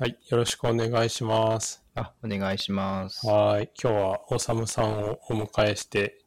[0.00, 1.82] はい、よろしくお願いします。
[1.96, 3.26] あ、お願いします。
[3.26, 6.20] はい、今日はおさむさんをお迎えして、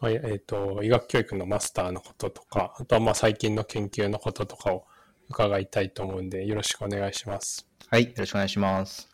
[0.00, 4.86] まあえっ、と、医学教育のマスターのこととか、あとはまあ最近の研究のこととかを
[5.28, 7.68] 伺いたいと思うんで、よろしくお願いします。
[7.90, 9.10] はい、よろしくお願いします。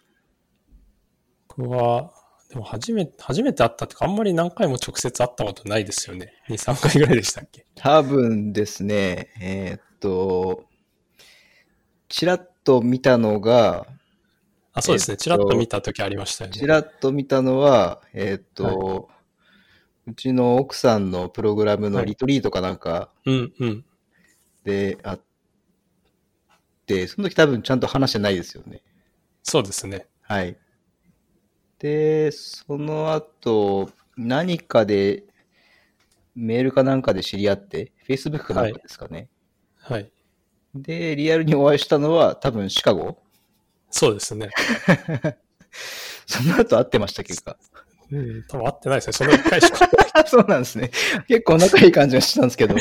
[1.49, 2.13] 僕は、
[2.51, 6.35] でも初めて、初めて会ったってか、あんまり何回も直接会ったことないですよね。
[6.49, 7.67] 2、3回ぐらいでしたっけ？
[7.75, 10.67] 多分ですね、えーっと、
[12.09, 13.87] ちらっと見たのが、
[14.75, 15.13] あ、そうですね。
[15.13, 16.59] えっとちらっと見た時ありましたよね。
[16.59, 19.09] ちらっと見たのは、えーっと、
[20.07, 23.85] うちの奥さんのプログラムのリトリートかなんかうんうん。
[24.65, 25.21] であっ
[26.85, 28.83] て、その時多分ちゃんと話してないですよね。
[29.43, 30.07] そうですね。
[30.21, 30.59] はい。
[31.79, 35.25] で、その後、何かで、
[36.35, 39.31] メールかなんかで知り合って、Facebook かなんかですかね。
[39.79, 40.13] はい。
[40.83, 43.19] で、リアルにお会いしたのは多分シカゴ？
[43.91, 44.51] そうですね。
[46.27, 47.57] その後会ってました、結果。
[48.11, 49.13] うん、多分会ってないですね。
[49.13, 49.89] その1回しか。
[50.27, 50.91] そうなんですね。
[51.29, 52.75] 結構仲いい感じがしてたんですけど。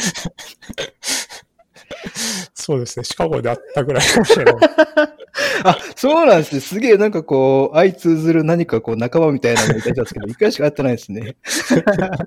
[2.54, 3.06] そうですね。
[3.06, 4.56] シカゴで会ったぐらいかもしれない。
[5.64, 6.62] あ、そうなんですね。
[6.62, 11.38] すげえなんかこう、相通ずる何かこう仲間みたいなのがいたんですけど、一回しか会ってないですね。
[11.86, 12.18] あわ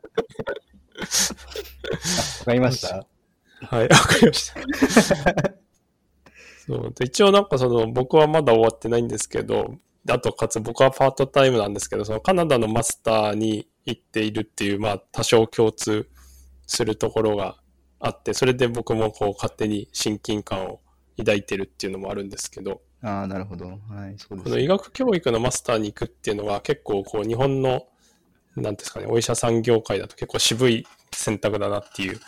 [2.44, 3.06] かりました
[3.66, 5.59] はい、わかりました。
[6.70, 6.92] そう。
[6.94, 16.08] で一応なんかその僕はまだ終わってないんですけど、であとかつ僕はパートタイムなんですけど、そのカナダのマスターに行っているっていう、まあ多少共通
[16.66, 17.56] するところが
[17.98, 20.80] あって、それで僕もこう勝手に親近感を
[21.18, 23.66] 抱いてるっていうのもあるんですけど、ああ、なるほど。
[23.66, 23.78] はい、
[24.18, 27.86] そうですこの医学教育のマスターに行くっていうのは結構こう日本の、
[28.56, 32.20] なんですかね、お医者さん業界だと結構渋い選択だなっていう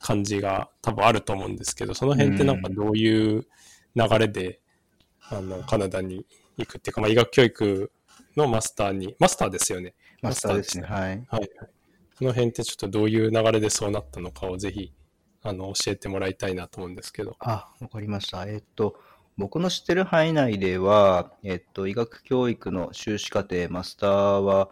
[0.00, 3.46] 感じが多分あると思うんですけど、その辺ってなんかどういう
[3.96, 4.60] 流れで、
[5.30, 6.24] あの、カナダに
[6.58, 7.90] 行くっていうか、まあ、医学教育
[8.36, 9.94] のマスターに、マスターですよね。
[10.22, 10.86] マスターですね。
[10.86, 11.00] はい。
[11.00, 11.50] はい、はい。
[12.18, 14.92] その辺ってちょっとどういう流れでそうなったのかをぜひ、
[15.42, 17.36] あの、教えてもらいたいなと思うんですけど。
[17.40, 18.46] あ、わかりました。
[18.46, 18.98] えっと、
[19.36, 24.70] 僕の知ってる範囲内では、えっと、医学教育の修士課程、マスターは、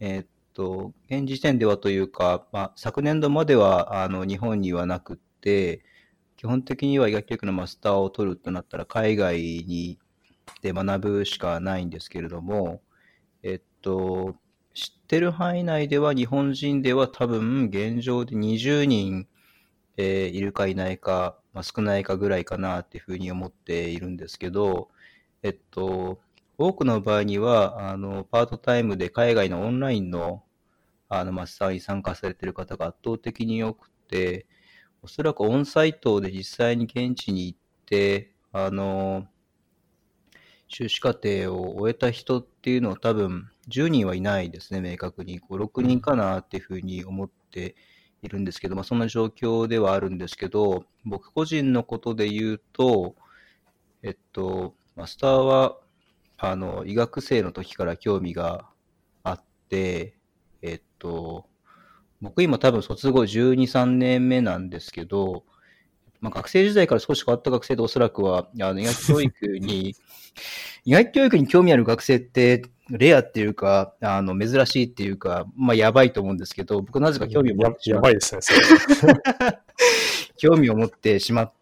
[0.00, 5.84] えっと、現時点ではというか、まあ、昨年度までは、あの、日本にはなくって、
[6.38, 9.98] 基本的には医学教育のマスターを取るとなったら、海外に
[10.62, 12.80] で学ぶしかないんですけれども、
[13.42, 14.36] えっと、
[14.72, 19.26] 知ってる範囲内では、日本人では多分、現状で20人、
[19.96, 24.90] えーいるかいないか、まあ、少ないかぐらいかなっていうふうに思っているんですけど、
[25.42, 26.20] えっと、
[26.56, 30.44] 多くの場合には、あの、パートタイムで海外のオンラインの、
[31.08, 34.46] あの、マスターに参加されている方が圧倒的に多くて、
[35.02, 39.26] おそらくオンサイトで実際に現地に行って、あの、
[40.68, 45.40] 修士課程を終えた人っていうのは多分10人はいないですね、明確に。
[45.40, 47.76] 5、6人かなっていうふうに思って
[48.22, 53.14] いるんですけど、まあそんな状況ではあるんですけど、僕個人のことで言うと、
[54.02, 55.78] えっと、マスターは、
[56.36, 58.68] あの、医学生の時から興味が
[59.22, 60.18] あって、
[60.62, 61.46] えっと、
[62.20, 65.44] 僕今多分卒業12、3年目なんですけど、
[66.20, 69.94] まあ、学生時代から少し変わった学生でおそらくは、あの医学教育に、
[70.84, 79.14] 医学教育に興味ある学生って、レアっていうか、あの、珍しいっていうか、まあ、やばいと思うんですけど、僕なぜか興味を持やってしまっやばいですね、それ。
[80.38, 81.52] 興味を持ってしまっ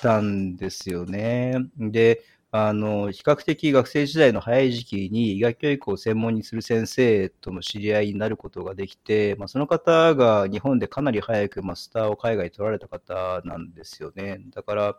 [0.00, 1.56] たんですよね。
[1.78, 14.40] で、あの、比較的学生時代の早い時期に医学教育を専門にする先生との知り合いになることができて、まあ、その方が日本でかなり早くマスターを海外に取られた方なんですよね。
[14.50, 14.98] だから、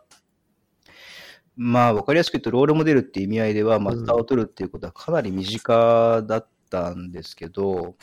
[1.54, 7.96] まあ、わかりやすく言うと、ロールモデルっていう意味合いでは、マスターを取るっていうことはかなり身近だったんですけど、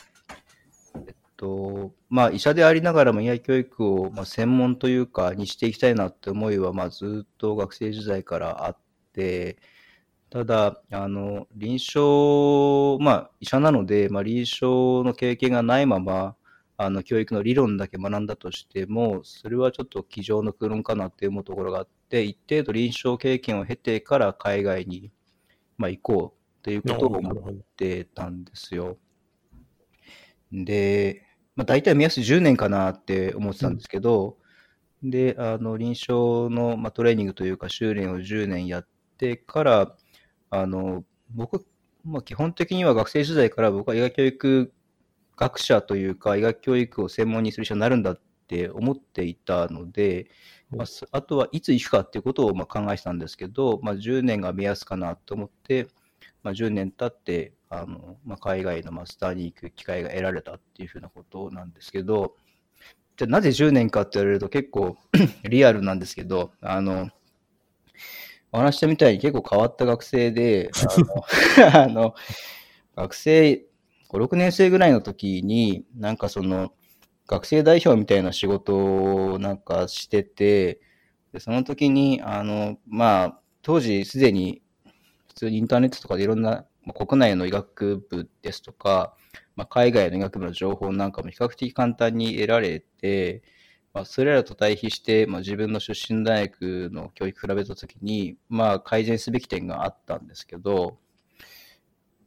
[0.94, 8.89] えっと、まあ、医者でありながらも医学教育を、まあ、専門というか、にしていきたいなって思いは、まあ、ずっと学生時代からあって、
[10.30, 16.36] ただ、あの、臨床、まあ、医者なので、まあ、臨床の経験がないまま、
[16.76, 25.10] あの、教育の理論だけ学んだとしても、それはちょっと机上の空論かなって思うところがあって、一定度臨床経験を経てから海外に、
[25.76, 28.98] まあ、行こうということを思ってたんですよ。
[30.52, 34.38] で、まあ、大体目安10年かなって思ってたんですけど、
[35.02, 38.86] で、あの、臨床の、まあ、トレーニングというか、修練を10年やっ
[39.20, 39.96] てから、
[40.50, 41.66] あの、僕、
[42.04, 44.72] まあ、基本的には学生時代から僕は医学教育
[45.36, 48.20] 学者というか、医学教育を専門にする人になるんだっ
[48.50, 50.28] って思っていたので、
[50.70, 55.86] まあ、すあとはいつ行くかっていうことをまあ考えてたんですけど、まあ、10年が目安かなと思って、
[56.42, 62.34] まあ、10年経って、あのまあ、海外のマスターに行く機会が得られたっていうふうなことなんですけど、
[63.16, 64.96] じゃあなぜ10年かって言われると結構
[65.48, 67.08] リアルなんですけど、あの、
[68.52, 70.70] お話ししたみたいに結構変わった学生で、
[71.72, 72.14] あの、 あの
[72.96, 73.64] 学生、
[74.08, 76.72] 5、6年生ぐらいの時に、なんかその、
[77.26, 78.74] 学生代表みたいな仕事
[79.32, 80.80] をなんかしてて、
[81.32, 84.62] でその時に、あの、まあ、当時すでに
[85.28, 89.14] 普通にインターネットとかでいろんな、まあ国内の医学部ですとか、
[89.54, 93.42] まあ、海外の医学部の情報なんかも比較的簡単に得られて、
[93.92, 100.98] まあ、それらと対比して、まあ、自分の出身大学の教育比べたときに、まあ、改善すべき点があったんですけど、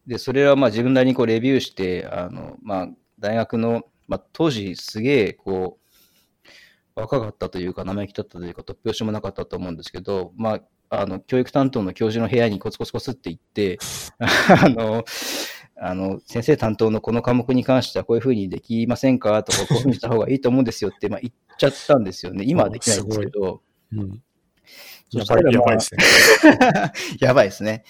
[0.05, 2.87] で、それはまあ自分なりにこうレビューして、あの、まあ、
[3.19, 10.55] 大学の、まあ、当時すげえ、こう、若かったというか、生意気だったというか、突拍子もなかったと思うんですけど、ま
[10.89, 13.79] あ、あの、教育担当の教授の部屋にコツコツコツって行って、
[14.19, 15.03] あの、
[15.85, 19.43] あの、先生担当のこの科目に関してはこういうふうにできませんか？
[19.43, 22.45] とか、こういうふうにした方がいいと思うんですよって、まあ、言っちゃったんですよね。
[22.47, 23.61] 今はできないんですけど。
[23.91, 24.23] うん。
[25.11, 26.03] そやばい、したらまあやばいですね。
[27.19, 27.83] やばいですね。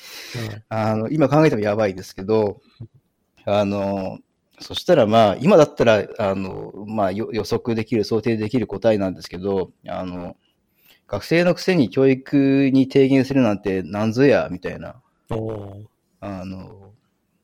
[0.50, 2.62] はいあの、今考えてもやばいですけど、
[3.46, 4.18] あの、
[4.60, 10.36] そしたらまあ、今だったら、あの、まあ、よ予測できる、想定できる答えなんですけど、あの、
[11.08, 14.96] 学生のくせに教育に提言するなんてなんぞや、みたいな、
[16.22, 16.83] あの、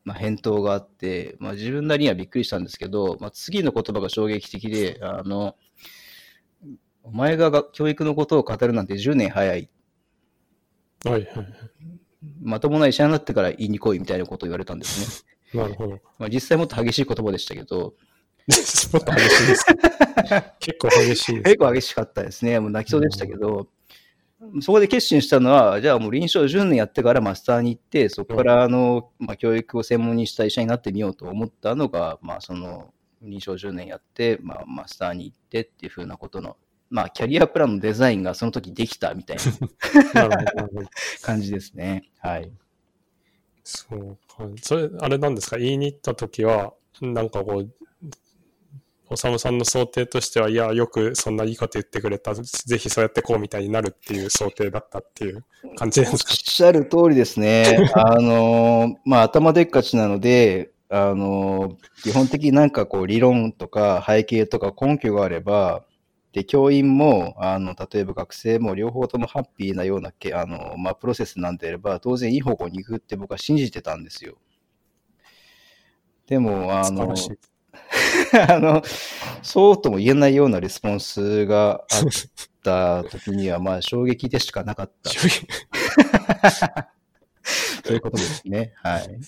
[0.09, 5.55] まあ、返答があって、まあ、自分なりにはびっくりしたんですけど、まあ、次の言葉が衝撃的で、あの、
[7.03, 9.69] お前がが教育のことを語るなんて10年早い。
[11.05, 11.47] はいはいはい。
[12.41, 15.29] まともな医者になってから言いに来いみたいなことを言われたんですね。
[15.61, 15.99] なるほど。
[16.17, 17.93] まあ、実際もっと激しい言葉でしたけど、
[18.93, 19.75] もっと激しいですか
[20.59, 21.43] 結構激しいです。
[21.43, 22.59] 結構激しかったですね。
[22.59, 23.67] もう泣きそうでしたけど、
[24.61, 36.55] そこで決心したのは、じゃあもう臨床10年やってからマスターに行って、そこからあの、まあ、教育を専門にした医者になってみようと思ったのが、まあ、その臨床10年やって、まあ、マスターに行ってっていうふうなことの、
[36.89, 39.37] まあ、キャリアプランのデザインがその時できたみたい
[40.13, 40.29] な。
[41.21, 42.09] 感じですね。
[42.19, 42.51] はい。
[43.63, 44.47] そうか。
[44.61, 45.57] それ、あれなんですか？
[45.57, 47.69] 言いに行った時は、なんかこう、
[49.11, 52.35] おさむさんの想定としては、いや、よくそんないいこと言ってくれた。
[52.35, 55.43] ぜひそうやってこうみたいになるっていう想定だったっていう
[55.77, 56.33] 感じですか？
[56.33, 57.89] しゃる通りですね。
[57.95, 65.83] あの、まあ、頭でっかちなので、あの、基本的になんかこう理論とか背景とか根拠があれば、
[66.31, 74.37] で、教員も、あの、例えば学生も両方ともハッピーなようなけ、あの、まあ、プロセスなんであれば、当然いい方向に行くって僕は信じてたんですよ。
[76.27, 77.15] でも、あの。
[78.49, 78.83] あの、
[79.41, 81.83] そうとも言えないようなレスポンスがあっ
[82.63, 85.09] た時には、まあ、衝撃でしかなかった。
[85.09, 85.27] そ
[87.91, 88.73] ういうことですね。
[88.75, 89.19] はい。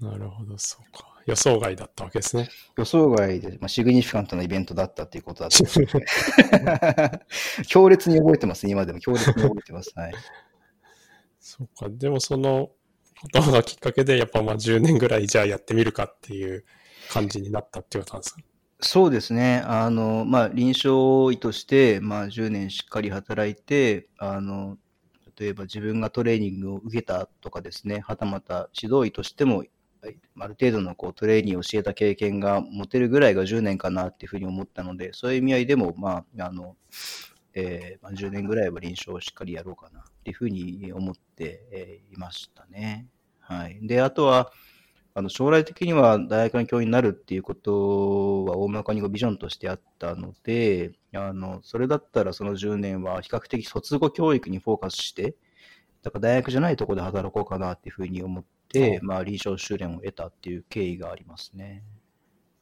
[0.00, 1.14] なるほど、そうか。
[1.26, 2.48] 予想外だったわけですね。
[2.76, 7.20] 予想外で、まあ、シグニフィカントなイベントだったっていうことだった。
[7.66, 9.92] 強烈に覚えてます、今でも強烈に覚えてます。
[9.94, 10.14] はい。
[11.40, 11.88] そうか。
[11.88, 12.70] でもその
[13.22, 16.64] ことがきっかけで、やっぱまあ10年ぐらいじゃあやってみるかっていう
[17.08, 18.40] 感じになったっていうことなんですか？
[18.80, 19.62] そうですね。
[19.66, 24.78] あの、まあ、臨床医として、まあ、10年しっかり働いて、あの、
[25.38, 29.64] 例えば自分がトレーニングを受けたとかですね、はたまた指導医としても、
[30.38, 36.76] ある程度のこうトレーニングを教えた経験が持てるぐらいが10年かなっていうふうに思ったので、そういう意味合いでも、まあ、あの、
[37.54, 43.08] えーまあ、10年ぐらいは臨床をしっかりやろうかなっていうふうに思って、えーいましたね。
[43.40, 43.78] はい。
[43.86, 44.52] で、あとは、
[45.16, 55.36] あの将来的には大学の教員になるっていうことは大まかにビジョンとしてあったので、あのそれだったらその10年は比較的卒後教育にフォーカスして、
[56.02, 61.84] だから大学じゃないところで働こうかなっていうふうに思って、まあ、臨床修練を得たっていう経緯がありますね。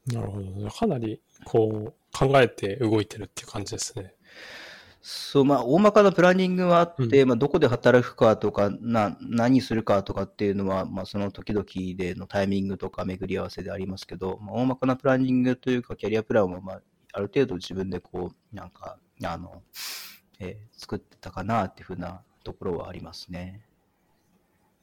[0.07, 0.69] なるほど。
[0.69, 4.15] かなりこう考えて動いてるっていう感じですね。
[5.03, 11.67] そう、まあ、大まかなプランニングはあって、まあ、どこで働くかとか、な、何するかとかっていうのは、まあ、その時々
[11.97, 16.83] でのタイミングとか巡り合わせでありますけど、まあ、大まかなプランニングというか、キャリアプランは、まあ、
[17.15, 19.63] ある程度自分でこう、なんか、あの、
[20.39, 23.65] えー作ってたかなっていうふうなところはありますね。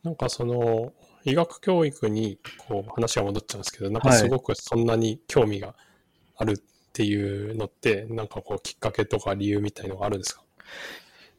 [0.03, 0.93] なんかその
[1.25, 5.75] 医学教育にこう話が戻っちゃうんですけど、なんかすごくそんなに興味が
[6.37, 10.43] あるっていうのって、なんかこうきっかけとか理由みたいのがあるんですか？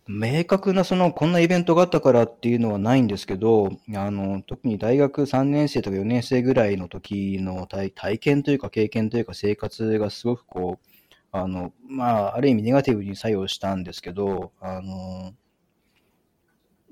[0.07, 10.87] 明確なその、こんなイベントがあったからっていうのはないんですけど、あの、特に大学3年生とか4年生ぐらいの時の体体験というか経験というか生活がすごくこう、
[11.33, 15.35] あの、まあ、ある意味ネガティブに作用したんですけど、あの、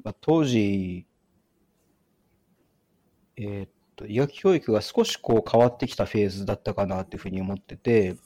[0.04, 1.06] まあ、当時、
[3.36, 8.16] えっと、医学教育が少しこう変わってきたフェーズだったかなっていうふうに思ってて、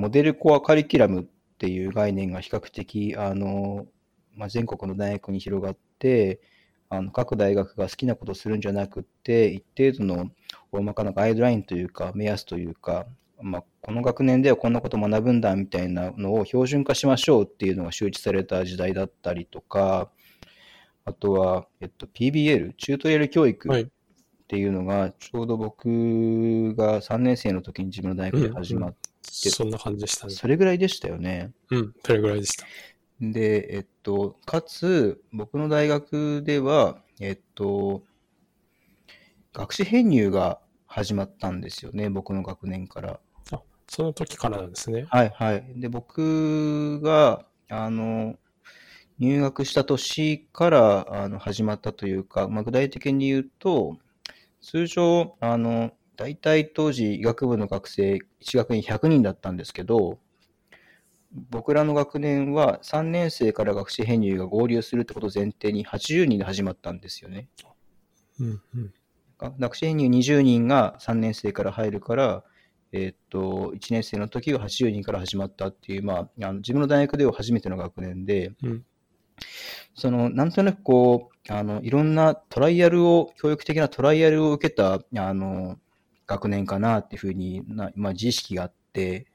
[0.00, 1.24] モデルコアカリキュラムっ
[1.58, 3.86] ていう概念が比較的、あの、
[4.34, 6.40] まあ、全国の大学に広がって、
[6.88, 10.30] あの各大学が好きなことをするんじゃなくって、一定度の
[10.72, 13.06] 大まかなガイドラインというか、目安というか、
[13.42, 20.10] まあ、この学年ではこんなことを学ぶんだみたいなのを標準化しましょうっていうのが周知された時代だったりとか、
[21.04, 23.82] あとは、えっと、PBL、チュートリアル教育はい。
[23.82, 23.86] っ
[24.50, 30.34] ていうのが、ちょうど僕が3年生の時に自分の大学で始まって、そんな感じでしたね。
[30.34, 31.52] それぐらいでしたよね。
[31.70, 32.66] うん、それぐらいでした。
[33.20, 38.02] で、えっと、かつ、僕の大学では、えっと、
[39.52, 43.20] 学士編入が始まったんですよね、僕の学年から。
[43.52, 45.06] あ、その時からなんですね。
[45.10, 45.64] はいはい。
[45.76, 48.36] で、僕が、あの、
[49.18, 53.98] 入学した年からあの始まったというか、まあ、具体的に言うと、
[54.62, 60.18] 通常、あの、大体当時医学部の学生、1学年100人だったんですけど、
[61.48, 67.48] 僕らの学年は3年生から学士編入が合流するってことを前提に80人で始まったんですよね。
[68.38, 68.92] うん、うん。
[69.58, 72.44] 学士編入20人が3年生から入るから、
[72.92, 78.84] えーっと、1年生の時は80人から始まったっていう、まあ、あの自分の大学では初めての学年で、うん
[79.94, 85.78] その、なんとなくこう、あの、いろんなトライアルを、教育的なトライアルを受けた、あの、
[86.30, 89.26] 学年かなっていうふうにな、まあ、自意識があって、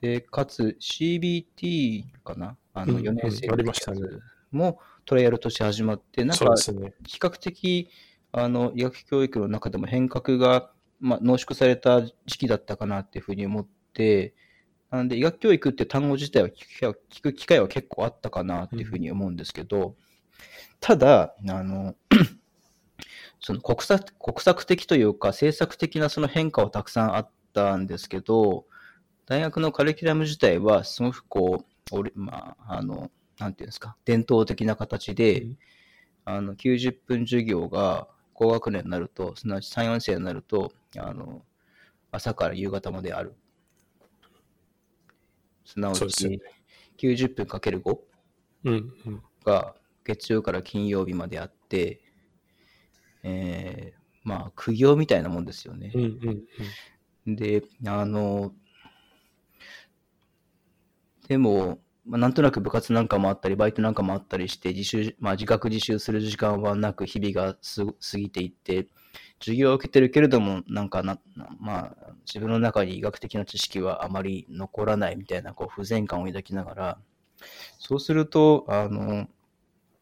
[0.00, 2.56] で、かつ CBT かな？
[2.74, 4.00] あの、うん4年生のうんありましたね。
[4.50, 6.44] もトライアルとして始まって、なんか。
[7.06, 7.88] 比較的
[8.32, 14.34] あの医学教育の中でも変革が、まあ、濃縮された時期だったかなっていうふうに思って、
[14.90, 19.94] なので医学教育って単語自体は聞く機会は聞く機会は結構あったかなっていうふうに思うんですけど、
[20.80, 21.94] ただ、あの、
[23.42, 28.64] その国策国策的というか政策的なその変化はたくさんあったんですけど、
[29.26, 35.58] 大学のカリキュラム自体はすごくこう、俺まあ、あの、なんていうんですか、伝統的な形で、うん
[36.24, 41.42] あの、90分授業が高学年になると、すなわち3、4世になると、あの、
[42.10, 43.34] 朝から夕方まである。
[45.64, 46.38] すなわちそうですよね、
[46.98, 47.98] 90分かける5
[48.64, 49.22] うん、うん。
[49.44, 52.00] が月曜から金曜日まであって、
[53.22, 56.02] えー、まあ、苦行みたいなもんですよねうん、。
[56.02, 56.42] うん、
[57.26, 57.36] うん。
[57.36, 58.52] で、あの、
[61.28, 68.88] でも、まあ、なんとなく部活なんかもあったり、バイトなんかもあったりして、自習、まあ、自覚自習する時間はなく、日々がす過ぎていって、
[69.38, 76.98] 授業を受けてるけれども、なんかな、なまあ、自分の中に医学的な知識はあまり残らないみたいな、こう、不全感を抱きながら、
[77.78, 79.28] そうすると、あの、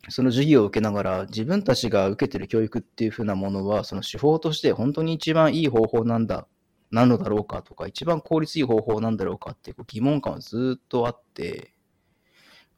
[0.08, 6.46] その授業を受けながら、自分たちが受けてる教育っていう風なものは、その手法として本当に一番いい方法なんだ、
[6.90, 11.74] なのだろうかとか、一番効率いい方法なんだろうかっていう疑問感はずっとあって、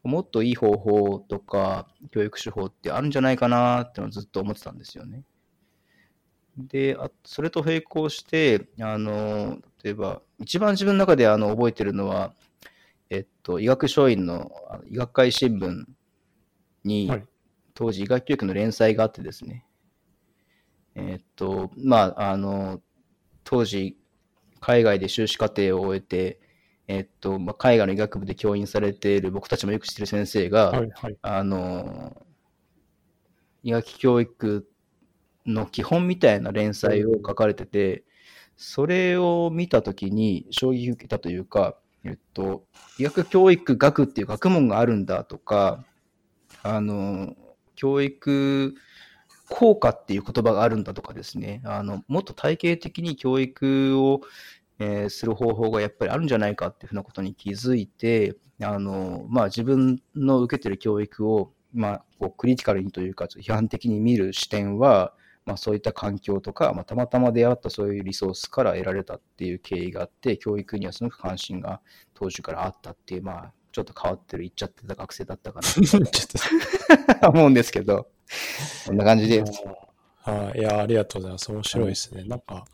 [0.03, 5.23] もっといい方法とか、教育手法ってあるんじゃないかなってのをずっと思ってたんですよね。
[6.59, 12.35] で、あそれと並行して、あの、例えば、一番自分の中であの覚えてるのは、
[13.11, 15.85] えっと、医学書院のあの医学会新聞
[16.85, 17.27] に、はい
[17.75, 19.65] 当時医学教育の連載があってですね、
[20.95, 22.81] えっと、まあ、あの、
[23.45, 23.97] 当時、
[24.61, 26.41] 海外で修士課程を終えて、
[26.87, 31.17] えっと、まあ、海外の医学部で教員されている僕たちもよく知ってる先生が、はい、はい。
[31.23, 32.27] あの、
[33.63, 34.69] 医学教育
[35.47, 38.05] の基本みたいな連載を書かれてて、
[38.57, 42.65] それを見たときに衝撃を受けたというか、えっと、
[42.99, 45.85] 医学教育学っていう学問があるんだとか、
[46.63, 47.35] あの、
[47.75, 48.75] 教育
[49.49, 54.21] 効果っていう言葉があるんだとかですね、あの、もっと体系的に教育を、
[54.79, 65.15] えーする方法がやっぱりあるんじゃないかっていうふうなことに気づいて、あの、まあ自分の受けてる教育を、まあ、こうクリティカルにというか、批判的に見る視点は、
[65.45, 71.81] まあそういった環境とか、まあたまたま出会ったそういうリソースから得られたっていう経緯があって、教育にはすごく関心が
[72.15, 76.07] 当時からあったっていう、まあちょっと変わってる、言っちゃってた学生だったか ちょっな
[77.21, 78.09] と 思うんですけど、
[78.87, 79.53] こんな感じでと。
[80.25, 81.51] はい、いや、ありがとうございます。
[81.51, 82.25] 面白いですね。
[82.25, 82.65] なんか、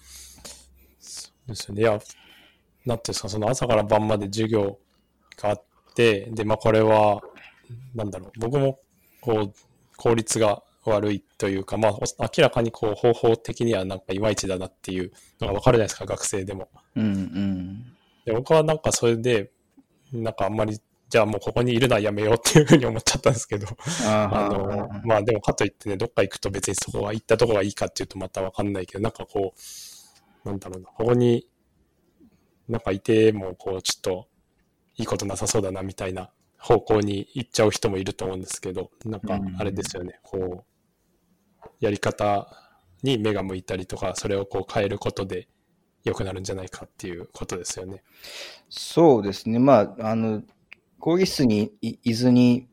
[0.99, 1.81] そうですよね。
[1.81, 4.79] いや、なんていうんですか、その朝から晩まで授業
[5.37, 5.65] があっ
[5.95, 7.23] て、で、まあこれは、
[7.95, 8.81] なんだろう、僕も、
[9.21, 9.55] こう、
[9.97, 16.69] 効率が悪いというか、まあ、お明らかにこう、方法的にはなんかいまいちだなっていうのがわかるじゃないですか、学生でも。
[16.97, 17.97] うんうん。
[18.25, 19.53] で僕はなんかそれで、
[20.13, 23.67] なんかあんまり、じゃあもうここにいるのはやめようっていうふうに思っちゃったんですけど、
[24.07, 29.55] ああの、まあでもかといってね、どっか行くと別にそこは行ったとこがいいかっていうとまたわかんないけど、なんかこ
[30.45, 31.49] う、なんだろうな、ここに
[32.69, 34.29] なんかいてもこうちょっと
[34.97, 40.65] いいことなさそうだなみたいな方向に行っちゃう人もいると思うんですけど、なんかあれですよね、こ
[41.65, 42.49] う、やり方
[43.03, 45.49] に目が向いたりとか、それをこう変えることで
[46.05, 48.03] 良くなるんじゃないかっていうことですよね。
[48.69, 49.59] そうですね。
[49.59, 50.43] まあ、あの、
[50.99, 52.69] 講義室にいずに、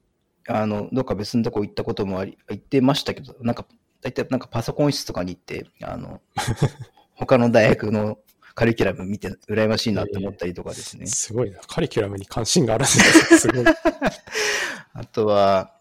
[0.47, 3.65] あの、どっか別のとこ行ったこともあり、行ってましたけど、なんか、
[4.01, 6.21] 大体なんかパソコン室とかに行って、あの、
[7.15, 8.19] 他の大学の
[8.55, 11.07] カリキュラム見て羨ましいなって思ったりとかですね。
[11.07, 11.59] すごいな。
[11.59, 13.65] カリキュラムに関心があるんですすごい。
[14.93, 15.74] あとは、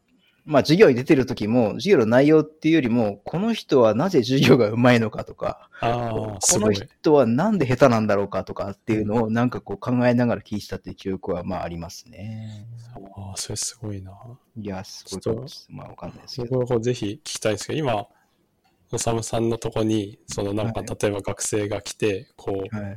[0.44, 12.66] まあ授業に出てる時も、授業の内容っていうよりも、この人はなぜ授業がうまいのかとか、この人はなんで下手なんだろうかとかっていうのをなんかこう考えながら聞いてたっていう記憶はまあありますね。
[13.16, 14.12] ああ、それすごいな。
[14.56, 16.60] いや、すごいまあわかんないですけど。
[16.60, 18.06] 僕ぜひ聞きたいんですけど、今、
[18.92, 22.96] おさむさんのとこに、そのなんか、例えば学生が来て、こう、はい、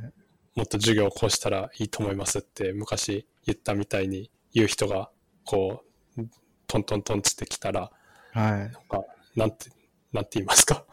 [0.54, 5.10] もっと授業をこうしたらいいと思いますって昔言ったみたいに言う人が、
[5.44, 5.87] こう、
[6.68, 7.90] トントントンつってきたら、
[8.32, 8.60] はい。
[8.60, 9.70] なんか、なんて、
[10.12, 10.84] なんて言いますか？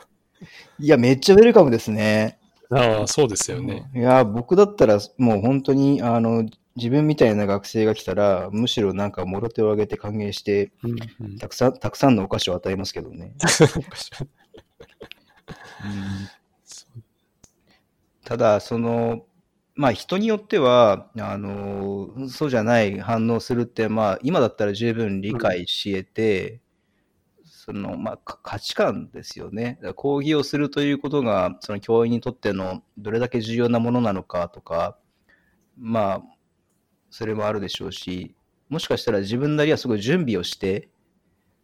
[0.79, 2.39] いや、めっちゃウェルカムですね。
[2.71, 3.91] ああ、そうですよね。
[3.93, 13.33] いや、僕だったら、もう本当に、あの、自分みたいな学生が来たら、むしろなんかもろ手を挙げて歓迎して、うんうん、たくさん、たくさんのお菓子を与えますけどね。
[18.25, 19.25] ただ、その、
[19.75, 26.61] まあ人によっては、あの、そうじゃない反応するって、まあ今だったら十分理解し得て、
[27.39, 29.79] うん、その、まあ価値観ですよね。
[29.95, 34.97] 講義をするということが、その教員にとってのどれだけ重要なものなのかとか、
[35.77, 36.21] まあ、
[37.09, 38.35] それもあるでしょうし、
[38.69, 40.89] もしかしたら自分なりはすごい準備をして、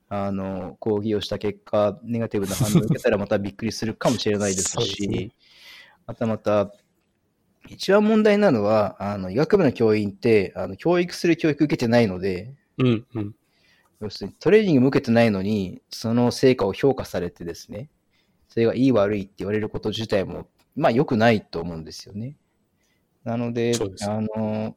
[0.09, 5.31] あの、講義をした結果、ネガティブな反応を受けたらまたびっくりするかもしれないですし、 ね、
[6.05, 6.71] またまた、
[7.71, 13.35] 一番問題なのは、あの、医学部の教員って、あの、教育する教育受けてないので、うんうん。
[14.01, 17.89] 要するにトレーニングも受けてないのに、その成果を評価されてですね、
[18.49, 22.35] それがいい悪いって言われること自体も、まあ良くないと思うんですよね。
[23.23, 24.75] なので、であの、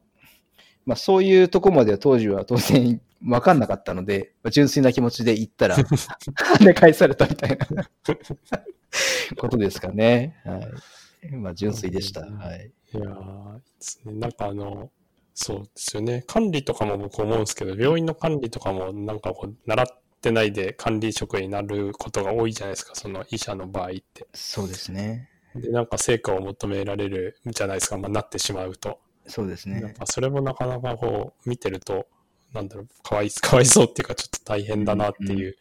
[0.85, 7.89] まあそういうとこまでは当時は当然わかんなかったので、純粋な気持ちで行ったら、 跳ね返されたみたいな
[9.37, 10.39] ことですかね。
[10.45, 11.35] はい。
[11.35, 12.21] まあ、純粋でした。
[12.21, 12.71] はい。
[12.95, 14.91] いやー、なんかあの、
[15.33, 16.23] そうですよね。
[16.27, 19.87] 管理とかも僕思うんですけど、病院の管理とかもなんかこう、習っ
[20.21, 24.27] てないで管理職になることが多いじゃないですか、その医者の場合って。
[24.33, 25.29] そうですね。
[25.55, 28.99] で、なんか成果を求められるじゃないですか、まあ、なってしまうと。
[29.27, 29.81] そうですね。
[29.81, 32.07] なんかそれもなかなかこう、見てると、
[32.53, 35.57] なんだろう、かわい、かわいそうっていうか、ちょっと大変だなっていう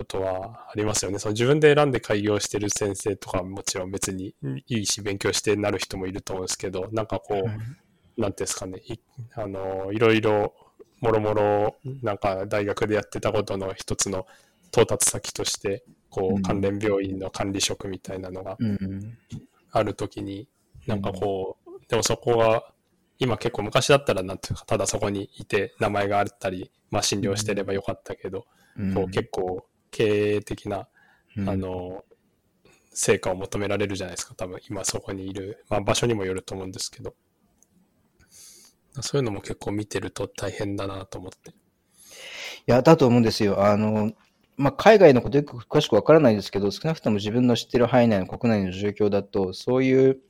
[0.00, 1.18] ことはありますよね。
[1.18, 4.34] その自分で選んで開業してる先生とかもちろん別に
[4.66, 7.66] いいし、勉強してなる人もいると思うんですけど、なんかこう、なんてい
[8.24, 8.98] うんですかね、い
[9.34, 10.54] あの、いろいろ、
[11.00, 14.26] もろもろ、なんか大学でやってたことの一つの
[14.68, 18.56] 到達先として、こう、関連病院の管理職みたいなのが
[19.70, 20.48] あるときに、
[20.86, 22.72] なんかこう、でもそこは
[23.18, 28.46] 今結構昔だったらなんていうか、ただそこにいて名前があったり、まあ診療してればよかったけど、
[28.78, 30.88] うん、こう結構経営的な、
[31.36, 32.04] うん、あの、
[32.92, 37.14] 成果を求められるじゃないですか、多分今そこにいる、まあ場所にもよると思うんですけど、
[39.00, 41.50] そういうのも結構見てると大変だなと思って。
[41.50, 41.52] い
[42.66, 43.64] や、だと思うんですよ。
[43.64, 44.12] あの、
[44.56, 50.20] まあ、海外のことよく詳しくわからないですけど、少なくとも自分の知ってる範囲内の国内の状況だと、そういう、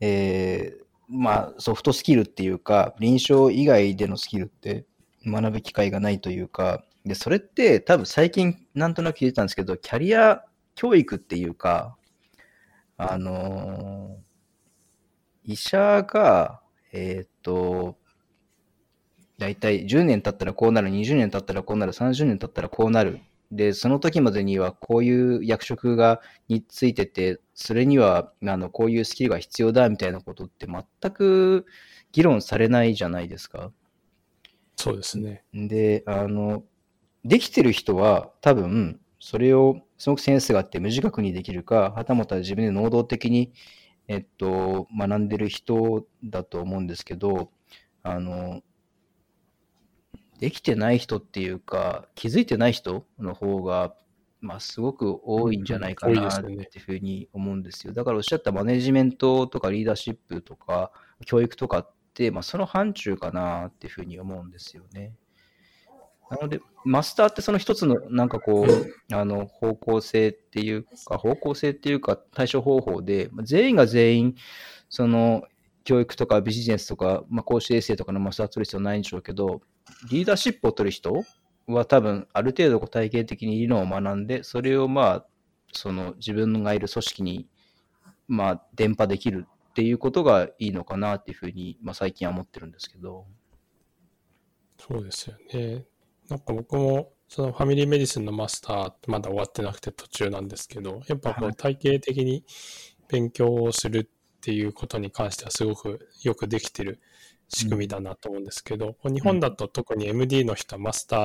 [0.00, 4.84] えー、まあ、ソフトスキルっていうか、臨床以外でのスキルって
[5.26, 10.44] 学ぶ機会がないというか、で、それって多分最近なんとなく聞いてたんですけど、キャリア
[10.74, 11.96] 教育っていうか、
[12.98, 16.60] あのー、医者が、
[16.92, 17.96] えっ、ー、と、
[19.38, 31.66] だいたい10年経ったらこうなる、20年経ったらこうなる、30年経ったらこうなるで、その時までにはこういう役職が、についてて、それには、あの、こういうスキルが必要だみたいなことって全く
[32.12, 33.72] 議論されないじゃないですか。
[34.76, 35.44] そうですね。
[35.54, 36.62] で、あの、
[37.28, 43.52] できてる人は多分、それをすごくセンスがあって無自覚にできるか、はたまた自分で能動的に、
[44.08, 47.50] えっと、学んでる人だと思うんですけど、
[48.02, 48.62] あの、
[50.40, 53.94] できてない人っていうか、気づいてない人の方が、
[54.40, 57.92] まあ、すごく多いんじゃないかなっていうふうに思うんですよ。
[57.92, 60.92] だからおっしゃったマネジメントとかリーダーシップとか
[61.26, 65.12] 教育とかって、まあ、その範疇かなっていうふうに思うんですよね。
[66.30, 74.34] なので、マスターってその一つのなんかこう、あの方向性っていうか、方向性っていうか対処方法で、まあ全員が全員、
[74.88, 75.42] その
[75.84, 79.62] 教育とかビジネスとか、まあ、講師衛生とかのマスター取る必要ないんでしょうけど、
[80.10, 81.24] リーダーシップを取る人
[81.66, 85.26] は多分ある程度こう体系的に理論を学んで、それをまあ、
[85.72, 87.48] その自分がいる組織に
[88.26, 93.26] まあ伝播できるっていうことがいいのかなっていうふうに、まあ、最近は思ってるんですけど。
[94.78, 95.84] そうですよね。
[96.28, 101.50] なんか僕も、そのファミリーメディスンのマスターまだ終わってなくて途中なんですけど、やっぱこはい。
[101.50, 102.44] う体系的に
[103.08, 107.00] 勉強をするっていうことに関してはすごくよくできてる
[107.48, 111.16] 仕組みだなと思うんですけど、こう日本だと特に MD の人はマスタ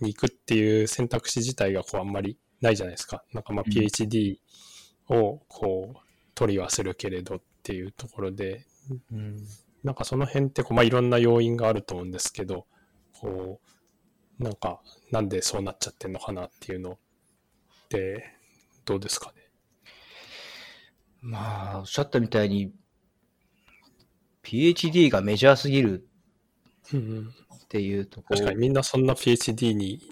[0.00, 3.22] ーに行くっていう選択肢自体がこうあんまりないじゃないですか。
[3.32, 3.72] なんかまあうん。
[3.72, 4.38] PhD
[5.08, 5.98] をこう
[6.34, 8.66] 取りはするけれどっていうところで、
[9.12, 9.36] うん。
[9.82, 12.66] なんかその辺ってこう、まあ、いろんな要因があると思うんですけど、
[13.12, 13.73] こう、
[14.38, 16.96] なんか、なんでそうなっちゃってんのかなっていうのっ
[17.88, 18.24] て、
[18.84, 19.42] どうですかね？
[21.20, 22.72] まあ、おっしゃったみたいに、
[24.42, 26.06] PhD がメジャーすぎる
[26.94, 30.02] っていうところ確かにみんなそんな PhD に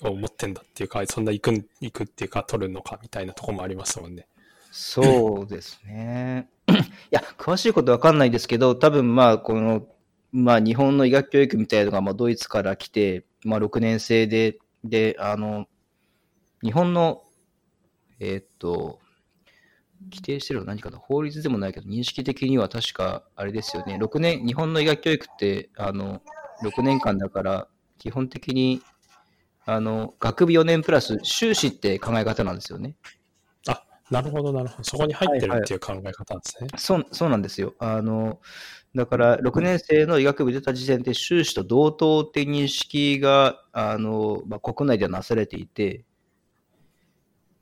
[0.00, 4.26] を持ってんだっていうか、そんな行くん行くっていうか、取るのかみたいなところもありますもんね。
[4.70, 6.48] そうですね。
[6.68, 6.74] い
[7.10, 9.86] や、詳しいことわかんないですけど、多分まあ、この、
[10.32, 15.66] まあ、日本の医学教育みたいなのが、まあ、ドイツから来て、まあ、6年生で、で、あの、
[16.62, 17.22] 日本の、
[18.20, 19.00] えーっと、
[20.10, 26.22] 規定してるのは何かな法律でもないけど、認識的には確か、あれですよね、6年、日本の医学教育って、あの、
[26.62, 28.82] 6年間だから、基本的に、
[29.64, 32.96] あの、学部4年プラス修士って考え方なんですよね。
[34.18, 34.84] あ、なるほど、なるほど。
[34.84, 36.68] そこに入ってるっていう考え方なんですね。
[36.76, 37.74] そうそうなんですよ。
[37.78, 38.40] あの
[38.94, 46.04] だから、6年生の医学部出た時点で修士と同等って認識があの、まあ、国内ではなされていて、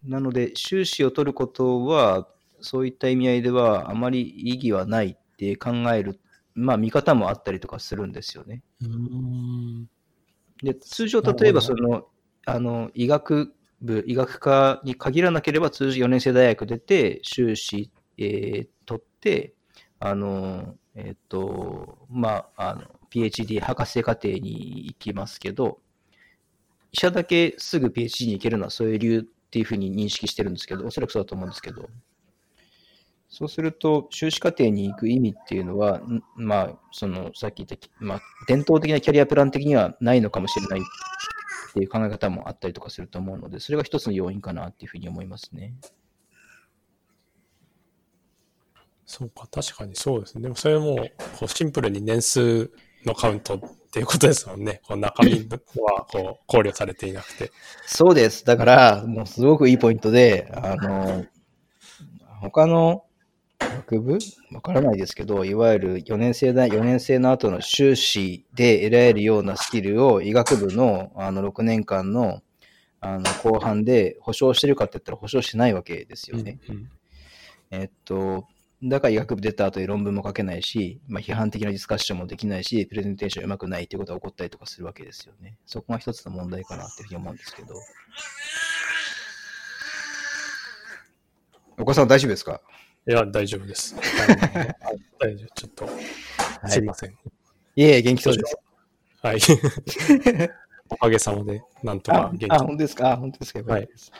[0.04, 2.26] なので、修士を取ることは、
[2.60, 6.20] そういった意味合いでは、あまり意義はないって考える、
[6.54, 8.62] まあ、見方もあったりとかするんですよね。
[8.80, 9.88] うーん。
[10.62, 12.06] で通常、例えばその
[12.46, 19.54] あの医学部、医学科に限らなければ、通常4年生大学出て、修士、えー取って、
[20.00, 25.78] あの、えっ、と、まあ、あの、PhD 博士課程に行きますけど、
[26.90, 31.88] 医者だけすぐ PhD に行けるのはそういう理由っていうふうに認識してるんですけど、おそらくそうだと思うんですけど、
[33.28, 36.00] そうすると、修士課程に行く意味っていうのは、
[36.34, 40.80] まあ、その、さっき言った、まあ、伝統的なキャリアプラン的にはないのかもしれない。
[41.70, 45.74] っていう考え方もあったりとかすると思うので、それが一つの要因かなっていうふうに思いますね。
[49.06, 50.42] そうか、確かにそうですね。
[50.42, 50.96] でもそれも、
[51.38, 52.70] こうシンプルに年数
[53.04, 53.60] のカウントっ
[53.92, 54.80] ていうことですもんね。
[54.84, 57.50] こう中身は こう考慮されていなくて。
[57.86, 58.44] そうです。
[58.44, 61.24] だから、もうすごくいいポイントで、あの、
[62.40, 63.04] 他の
[63.60, 64.18] 学部？
[64.52, 72.40] わからないですけど、いわゆる4年生だ、4年生の後の修士で得られるようなスキルを医学部のあの6年間の
[73.00, 76.58] あの後半で保証してるかって言ったら保証してないわけですよね。
[76.68, 76.90] うん
[77.72, 78.46] えっと、
[78.82, 85.56] だから医学部出た後に論文も書けないし、まあ、批判的なディスカッションもできないし、プレゼンテーションうまくないっていうことが起こったりとかするわけですよね。
[85.66, 87.74] そこが一つの問題かなっていうふうに思うんですけど。
[91.78, 92.60] お子さん大丈夫ですか？
[93.10, 93.96] いや、大丈夫です。
[93.98, 95.54] はい大丈夫。
[95.54, 95.90] ちょっと、は
[96.68, 97.10] いすいません。
[97.10, 97.14] い
[97.82, 98.56] え元気そうです。
[99.20, 99.38] はい。
[100.90, 103.10] おかげさまで、なんとあか元、気あ本当ですか？
[103.12, 103.58] あ本当ですか？
[103.58, 104.12] よかったです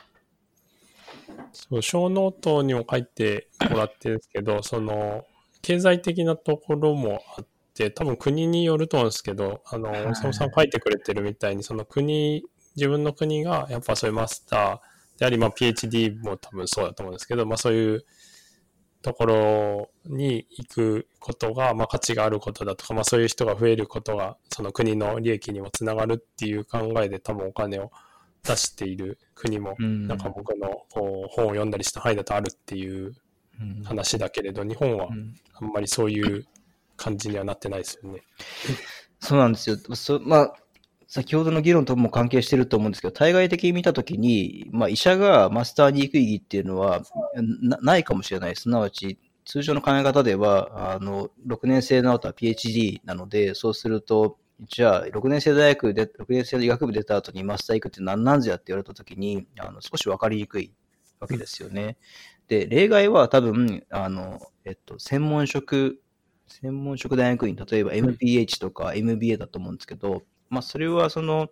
[1.53, 5.25] そう、小ノートにも書いてもらってるんですけど、その、
[5.63, 12.45] 経済的なところもあって、多分国によると思うんですけど、あの、はい大沢さん書いてくれてるみたいに、その国、
[12.77, 18.05] 自分の国がやっぱそういうマスターであり、まあ PhD も多分そうだと思うんですけど、まあそういう
[19.03, 27.91] ところに行くことが、まあ価値があることだとか、まあそういう人が増えることが、その国の利益にもつながるっていう考えで多分お金を
[28.43, 33.13] 出している国もうんなんか僕のこう本を読んだりした範囲だとあるっていう
[33.61, 36.47] うん話だけれど、日本はうんあんまりそういう
[36.97, 38.23] 感じにはなってないですよね。
[39.21, 39.77] そうなんですよ。
[39.95, 40.55] そまあ、
[41.13, 47.03] 先ほどの議論とも関係してると思うんですけど、対外的に見たときに、まあ、医者がマスターに行く意義っていうのは
[47.83, 48.55] ないかもしれない。
[48.55, 60.73] すなわち、通常の考え方では、あの、6年生の後は PhD なので、そうすると、じゃあ、6年生大学で、6年生の医学部出た後にマスター行くって何なんぞやって言われた時に、あの少し分かりにくい
[61.19, 61.97] わけですよね。
[62.47, 66.01] で、例外は多分、あの、えっと、専門職、
[66.47, 71.49] 専門職大学院、例えば MPH とか MBA だと思うんですけど、まあ、それはその、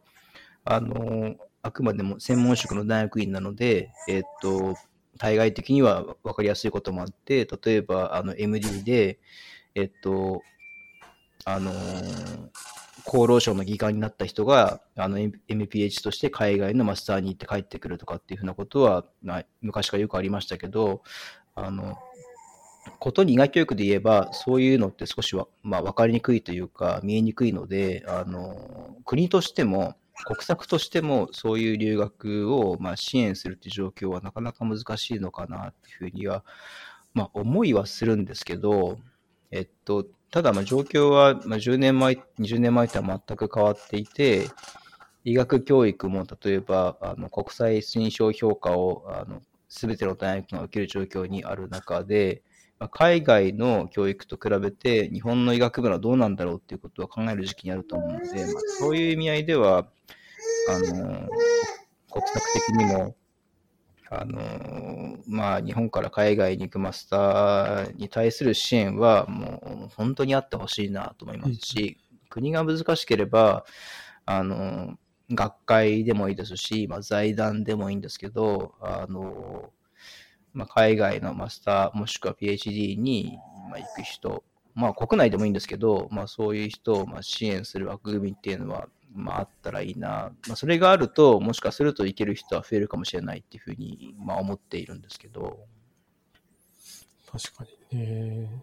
[0.64, 4.74] あの、あくまでも専門職の大学院なので、えっと、
[5.18, 9.18] 対外的には分かりやすいこともあって、例えば、あの、MD で、
[9.74, 10.42] えっと、
[11.44, 11.70] あの
[13.06, 21.02] 厚労省の議官になった人が、あの、MPH として海外のマスターに行って帰ってくるとかっていうふうなことは、まあ、昔からよくありましたけど、
[21.54, 21.96] あの、
[22.98, 36.44] ことに医学教育で言えば、そういうのって少しは、まあ、分かりにくいというか、見えにくいので、あの、国としても、国策としても、そういう留学を、まあ、支援するっていう状況はなかなか難しいのかなっていうふうには、
[37.14, 38.98] まあ、思いはするんですけど、
[39.50, 44.48] えっと、ただ、状況は、まあ、10年前、20年前とは全く変わっていて、
[45.24, 52.42] 医学教育も例えばあの国際推奨評価をあの全ての大学が受ける状況にある中で、
[52.86, 59.88] 海外の教育と比べて日本の医学部はどうなんだろうっていうことは考える時期にあると思うので、まあ、そういう意味合いでは
[60.68, 61.28] あの
[62.10, 63.16] 国策的にも
[64.10, 71.98] あのまあ、日本から海外に行くマスターに対する支援はもう本当にあってほしいなと思いますし、
[72.30, 73.66] 国が難しければ、
[74.24, 74.96] あの
[75.30, 79.70] 学会でもいいですし、まあ、財団でもいいんですけど、あの
[80.58, 83.38] まあ、海外のマスターもしくは PhD に
[83.72, 84.42] 行く人、
[84.74, 90.32] まあ、国内でもいいんですけど、まあ、そういう人をまあ支援する枠組みっていうのはまあ、あったらいいな。
[90.48, 95.60] まあ、それがあると、もしかするといける人は増えるかもしれないっていうふうに、まあ、思っているんですけど。
[97.30, 98.62] 確かにね。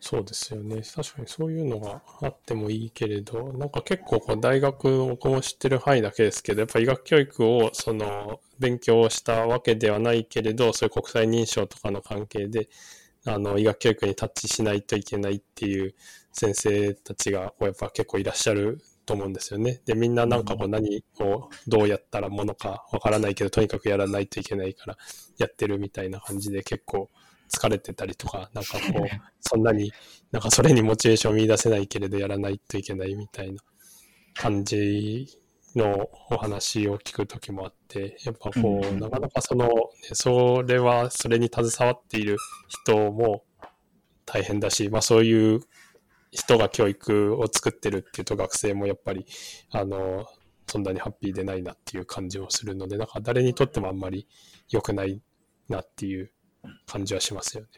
[0.00, 0.82] そうですよね。
[0.82, 12.68] 確かにそういうのがあってもいいけれど、なんか結構こう大学を僕も知ってる範囲だけですけど、やっぱ医学教育をその勉強したわけではないけれど、そういう国際認証とかの関係で、
[13.26, 15.94] あの医学教育にタッチしないといけないっていう
[16.32, 19.80] 先生たちがこうやっぱ結構いらっしゃると思うんですよね。
[19.84, 24.96] で、みんななんかこう何をどうやったらものかわからないけど、とにかくやらないといけないから
[25.38, 27.10] やってるみたいな感じで結構
[27.48, 29.08] 疲れてたりとか、なんかこう、
[29.40, 29.92] そんなに、
[30.30, 33.62] なんかそれにモチベーションを見出せないけれどやらないといけないみたいな
[34.34, 35.26] 感じ
[35.76, 39.72] のお話を聞くときもあって、やっぱこう、なかなかその、ね、
[40.12, 42.36] それは、それに携わっている
[42.68, 43.44] 人も
[44.26, 45.60] 大変だし、まあそういう
[46.30, 49.26] 人が教育を作ってるっていうと学生もやっぱり、
[49.70, 50.26] あの、
[50.66, 54.28] そんなにハッピーでないなっていう感じをするので、なんか誰にとってもあんまり
[54.68, 55.20] 良くない
[55.68, 56.32] なっていう
[56.86, 57.68] 感じはしますよね。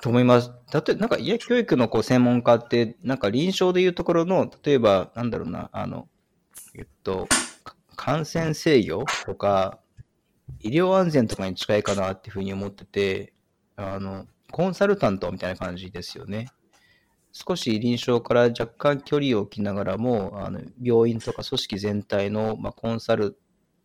[0.00, 0.50] と思います。
[0.70, 6.08] だって、なんか医薬教育のこう専門家って、なんか臨床でいうところの、例えば、なんだろうな、あの、
[6.74, 7.28] えっと、
[7.96, 9.80] 感染制御とか、
[10.60, 13.32] 医療安全とかに近いかなっていうふうに思ってて、
[13.76, 16.48] あの、コンサルタントみたいな感じですよね。
[17.32, 23.38] 少し臨床から若干距離を置きながらも、あの病院とか組織全体の、まあ、コンサル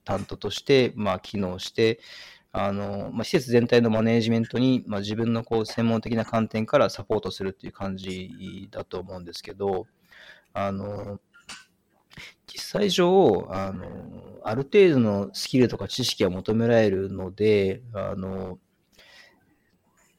[0.04, 2.00] タントとして、まあ、機能して、
[2.52, 9.86] あのまあ、施設全体のマネージメントに、まあ、自分のこう専門的な観点からサポートするっていう感じだと思うんですけど、
[10.54, 11.19] あの
[12.47, 13.86] 実際上あの、
[14.43, 18.60] ある程度のスキルとか知識が求められるので、あの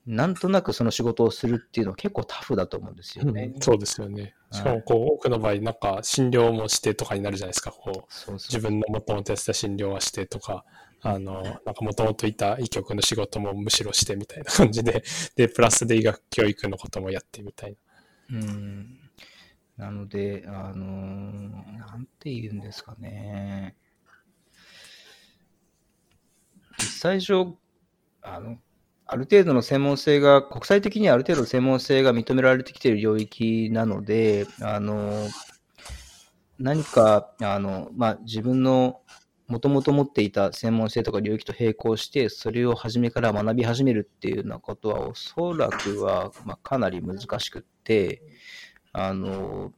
[0.06, 3.52] なんとなくその仕事をするっていうのは結構タフだと思うんですよね。
[3.54, 4.34] うん、そうですよね。
[4.52, 7.72] しかもこう、多くの場合、なんか診療もしてとかになるじゃないですか。
[7.72, 10.64] こう自分のもともとやってた診療はしてとか、
[11.02, 15.02] あの、なんかもともといた医局の仕事もむしろしてみたいな感じで、
[15.34, 17.76] で、プラスで医学教育のこともやってみたい
[18.30, 18.38] な。
[18.38, 19.05] うん。
[19.76, 23.76] なので、あのー、なんて言うんですかね。
[26.78, 27.56] 実際上、
[28.22, 28.58] あの、
[29.06, 35.28] ある程度の専門性が、国際的にある程度専門性が認められてきている領域なので、あの、
[36.58, 39.00] 何か、あの、まあ、自分の
[39.46, 48.22] もともと持っていた専門性とか領域と並行して、それを初めから学び始めるっていうようなことは、おそらくは、まあ、かなり難しくって、
[48.98, 49.74] あの、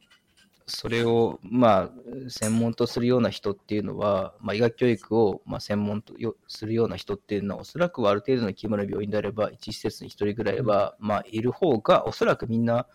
[0.65, 6.13] それを、まあ、専門とするような人っていうのは、まあ、医学教育を、まあ、専門と
[6.47, 12.87] するような人っていうのは、おそらくはある程度の規模の病院であれば、1施設に1人ぐらいは、まあ、いる方が、おそらくみんな、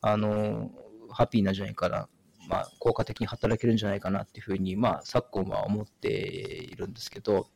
[0.00, 0.70] あの、
[1.10, 2.08] ハッピーなんじゃないかな、
[2.48, 7.48] まあ、効果的に働けるんじゃないかなっていうふうに、まあ、昨今は思っているんですけど、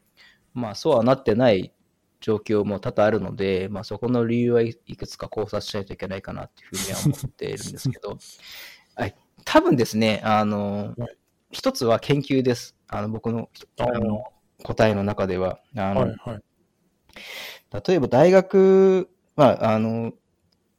[0.54, 1.72] まあ、そうはなってない
[2.20, 8.18] 状況も多々あるので、まあ、そこの理由はいくつか考察しないといけないかなっていうふうには思っているんですけど、
[8.96, 11.16] はい、多分ですね、あの、はい、
[11.50, 12.76] 一つは研究です。
[12.88, 14.24] あの僕のあの
[14.62, 15.60] 答えの中では。
[15.76, 16.42] あの、はいはい、
[17.86, 20.12] 例えば大学、まあ、あの、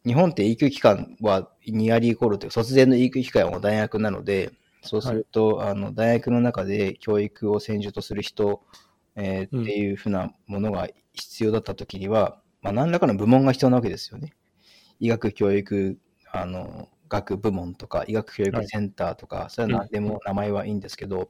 [0.05, 8.61] 日本って育期間は2割イコールという卒前の育期間は大学なので、そうすると、はい、あの大学の中で教育を専従とする人、
[9.15, 14.33] えー、っていうふうなものが必要だったときには、まあ、何らかの部門が必要なわけですよね。
[14.99, 15.97] 医学教育
[16.31, 21.29] あの学部門とか、医学教育センターとか、はい、それは何でも名前はいいんですけど、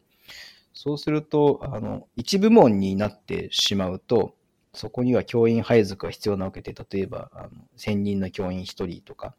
[0.73, 4.35] そうすると、あの一部門になってしまうと、
[4.73, 9.35] そこには教員配属が必要なわけで、例えば、あの専任の教員1人とか、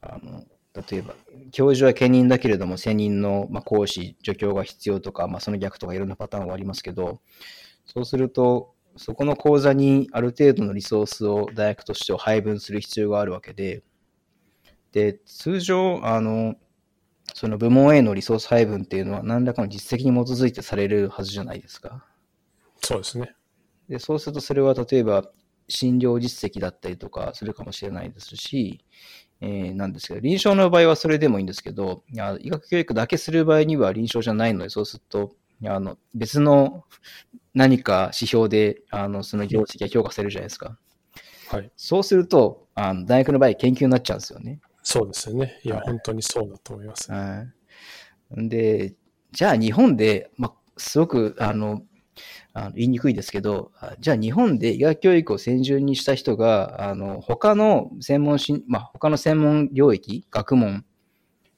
[0.00, 0.44] あの
[0.74, 1.14] 例えば、
[1.50, 7.20] 教授は兼任だけれども、専任の、まあ、講師、助教が必要とか、まあ、その逆とかいろんなパターンはありますけど、
[7.84, 13.82] そうすると、そこの講座にある程度のリソースを大学としては配分する必要があるわけで、
[14.92, 16.56] で、通常、あの、
[17.34, 22.04] その部門へのリソース配分っていうのは何らかの実績に基づいてされるはずじゃないですか。
[22.82, 23.34] そうですね。
[23.88, 25.30] で、そうするとそれは例えば
[25.68, 28.84] 診療実績だったりとかするかもしれないですし、
[29.40, 32.02] えー、なんですけど、臨床の場合はそれでもいいんですけど、
[32.40, 36.84] 医学教育だけする場合には臨床じゃないので、そうすると、あの別の
[37.54, 40.78] 何か指標であのその業績が評価されるじゃないですか。
[41.50, 44.60] はい、そうするとあの、大学の場合研究になっちゃうんですよね。
[44.82, 45.60] そうですよね。
[45.64, 47.10] いや、はい、本当にそうだと思います。
[47.10, 47.46] は
[48.36, 48.94] い、で、
[49.32, 51.82] じゃあ日本で、まあ、すごくあの
[52.52, 60.84] あの言いにくいですけど、じゃあ日本で医学教育を専従にした人が、あの他の専門し、まあ、他の専門領域、学問、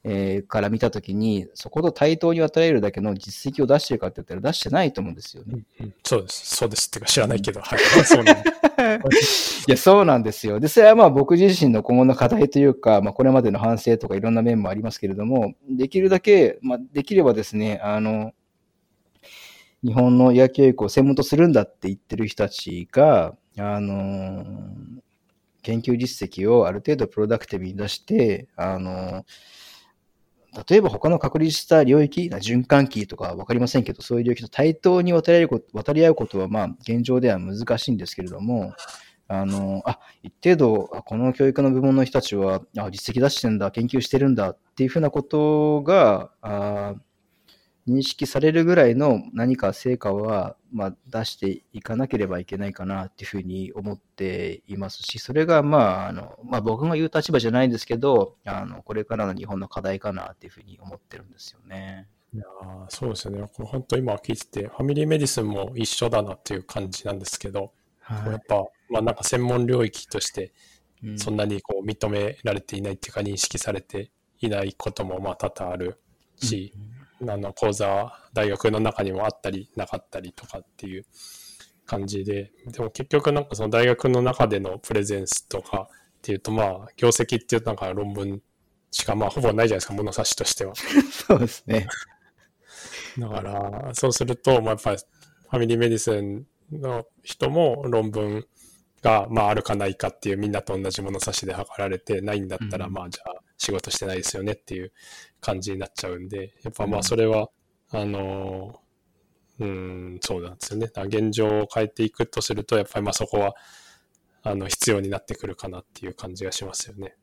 [0.03, 5.63] えー、から見たときに、そこと対等に与えるだけの実績を出してるかって言ったら出してないと思うんですよね。
[5.81, 6.57] うんうん、そうです。
[6.57, 6.89] そうです。
[6.89, 7.79] っていうか知らないけど、はい。
[8.05, 8.41] そうなん い
[9.67, 10.59] や、そうなんですよ。
[10.59, 18.33] で、それはまあ僕自身の今後の課題というか、まあこれまでの反省とかいろんな面もありますけれども、できるだけ、まあできればですね、あの、
[19.83, 24.45] 日本の野球教育を専門とするんだって言ってる人たちが、あの、
[25.63, 29.25] 研究実績をある程度プロダクティブに出して、あの、
[30.69, 38.75] 例えば他の確立した領域、循環器とか分かりませんけど、そういう領域と対等に渡り合うこと渡り合うことは、まあ、現状では難しいんですけれども、
[39.29, 46.95] あの、あ、一定度、この教育の部門の人たちは、あ、実績出してんだ、研究してるんだっていうふうなことが、あ
[47.89, 62.09] 認識されるぐらいの何か成果は、まあ、出していかなければいけないかなっていうふうに思っていますし、それが、まあ、あの、まあ、僕が言う立場じゃないんですけど、あの、これからの日本の課題かなっていうふうに思ってるんですよね。
[62.33, 62.45] いや
[62.89, 63.41] そうですよね。
[63.53, 70.53] これ本当今聞いてて、ファミリーメディスンも一緒だなっていう感じなんですけど、はい、やっぱ、まあなんか専門領域として、
[71.17, 75.99] そんなにこう認められていないっていうか認識されていないこともまあ多々ある
[76.37, 76.90] し、うん
[77.29, 81.05] あの講座大学の中にもあったりなかったりとかっていう
[81.87, 88.41] 感じででも結局なんかその大学の中でのプレゼンスとかっていうとまあ業績っていうなんか論文
[88.91, 90.75] しかまあほぼないじゃないですか物差しとしては。
[90.75, 91.87] そうですね。
[93.19, 98.47] だからそうすると、まあ、やっぱりファミリーメディスンの人も論文
[99.03, 104.93] が、まあ、あるかないかっていうみんなと同じ物差しで測られてないんだったら、まあじゃあ仕事してないですよねっていう
[105.41, 107.51] 感じになっちゃうんで、やっぱまあそれは、
[107.91, 108.81] あの、
[109.59, 110.91] うん、そうなんですよね。
[110.95, 113.55] 現状を変えていくとすると、やっぱりまあそこは、
[114.43, 117.15] あの、必要になってくるかなっていう感じがしますよね。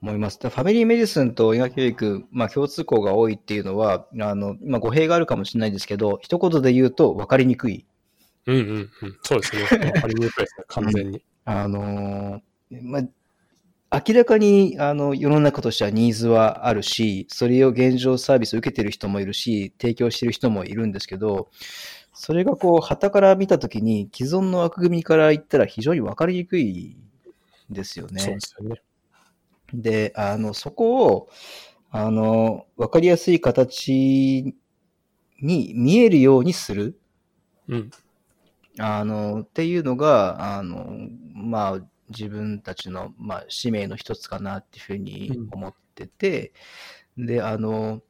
[0.00, 0.38] 思います。
[0.40, 7.84] ファミリーメディスンと医学教育、まあ共通項が多いっていうのは、あの、今語弊があるかもしれないですけど、一言で言うと分かりにくい。
[8.46, 9.18] うんうんうん。
[9.22, 9.64] そうですね。
[9.64, 11.22] 分かりにくいですね、完全に。
[11.44, 13.02] あのー、まあ、
[13.92, 21.48] 明らかにあの世の中としてはニーズはあるし、それを現状サービスを受けてる人もいるし、提供してる人もいるんですけど、
[22.12, 26.96] それがこう、旗から見たときに、既存の枠組みから言ったら非常に分かりにくい
[27.70, 28.20] ですよね。
[28.20, 28.82] そうですよね。
[29.74, 31.28] で、あの、そこを、
[31.90, 34.54] あの、分かりやすい形
[35.40, 36.98] に見えるようにする。
[37.68, 37.90] うん。
[38.78, 40.96] あの、っていうのが、あの、
[41.34, 46.52] まあ、自分たちの、まあ、使命の一つかなっていうふうに思ってて、
[47.16, 48.02] うん、で、あの、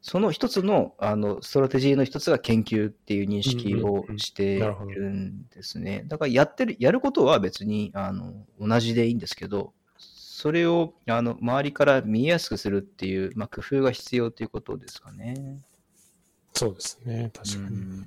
[0.00, 6.04] その一つのあのストラテジーの一つが研究っていう認識をしているんですね。
[6.06, 15.58] だからやってる、やることは別にあの同じでいいんですけど、それをあの周りから見えやすくするっていう、まあ、工夫が必要ということですかね。
[16.54, 18.04] そうですね、確かに。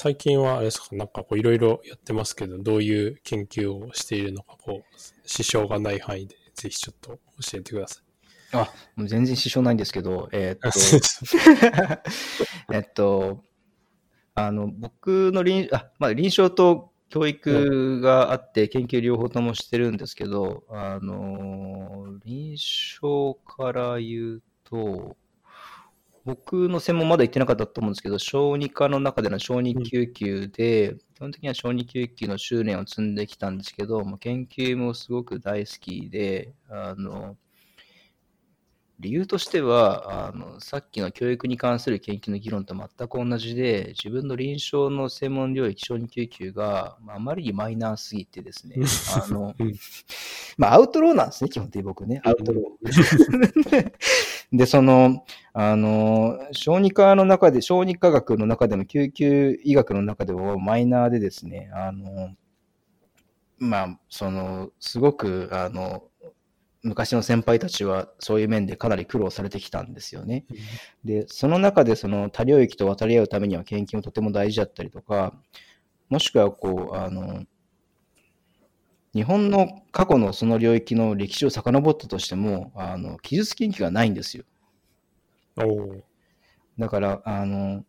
[0.00, 8.56] 最近はあれですか、なんかこういろいろやってますけど、どういう研究をしているのか、こう、支障がない範囲で、ぜひちょっと教えてください。
[8.56, 10.70] あ、もう全然支障ないんですけど、えー、っと、
[12.72, 13.42] えっと、
[14.36, 25.16] あの、僕の臨、あ、まあ、臨床と教育があって、研究両方ともしてるんですけど、あの、臨床から言うと、
[26.28, 37.38] 僕の専門まだ行ってなかったと思うんですけど、小児科の中での小児救急で、うん、基本的には小児救急の修練を積んできたんですけど、研究もすごく大好きで、あの、
[39.00, 48.76] 理由としてはあの、さっきの教育に関する研究の議論と全く同じで、自分の臨床の専門領域、小児救急が、まあ、あまりにマイナーすぎてですね、
[49.14, 49.54] あの、
[50.58, 53.92] まあ、アウトローなんですね、基本的に僕ね、アウトロー。
[54.52, 62.34] で、その、あの、小児科の中で、小児科学の中でも、救急医学の中でもマイナーでですね、あの、
[63.58, 66.04] まあ、その、すごく、あの、
[66.82, 70.46] 昔の先輩たちはそういう面でかなり苦労されてきたんですよね。
[71.04, 75.34] で、その中でその多領域と渡り合うためには研究もとても大事だったりとか、
[76.08, 77.44] もしくはこう、あの、
[79.14, 84.44] 日本の過去のその領域の歴史を遡ったとしても、あの、記述研究がないんですよ。
[86.78, 87.84] だから、あの、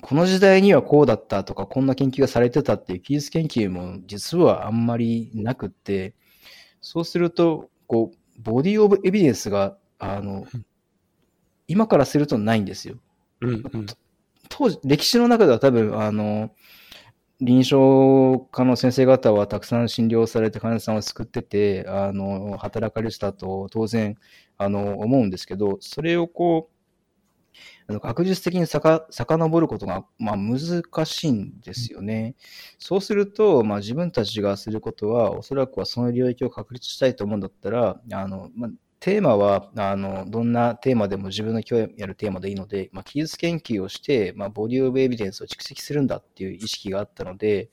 [0.00, 6.14] この時代にはこうだったとか、こんな研究がされてたっていう記述研究も実はあんまりなくって、
[6.80, 10.46] そうすると、こう、ボディオブエビデンスが、あの、
[11.66, 12.96] 今からするとないんですよ。
[13.40, 13.86] うん、うん、
[14.48, 16.50] 当時、歴史の中では多分、あの、
[17.40, 24.16] 臨床科の先生方はたくさん診療されて患者さんを救ってて、あの、働かれてたと当然、
[24.56, 26.78] あの、思うんですけど、それをこう、
[27.88, 32.34] あの確実的にさか遡ることが、まあ、難しいんですよね。
[32.78, 38.70] そうすると、まあ、自分たちがすることは、おそらくはその領域を確立したいと思うんだったら、あのまあ、
[39.00, 47.70] テーマは、あの、どんなテーマでも自分の興味あるテーマでいいので、まあ、技術研究をして、まあ、ボディオブエビデンスを蓄積するんだっていう意識があったので、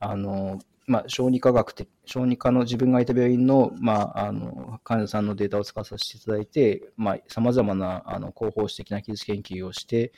[0.00, 10.12] あの、まあ、小児科学的、小児科の自分がいた病院の、まあ、あの、患者さんのデータを使わさせていただいて、まあ、様々な、あの、広報史的な技術研究をして、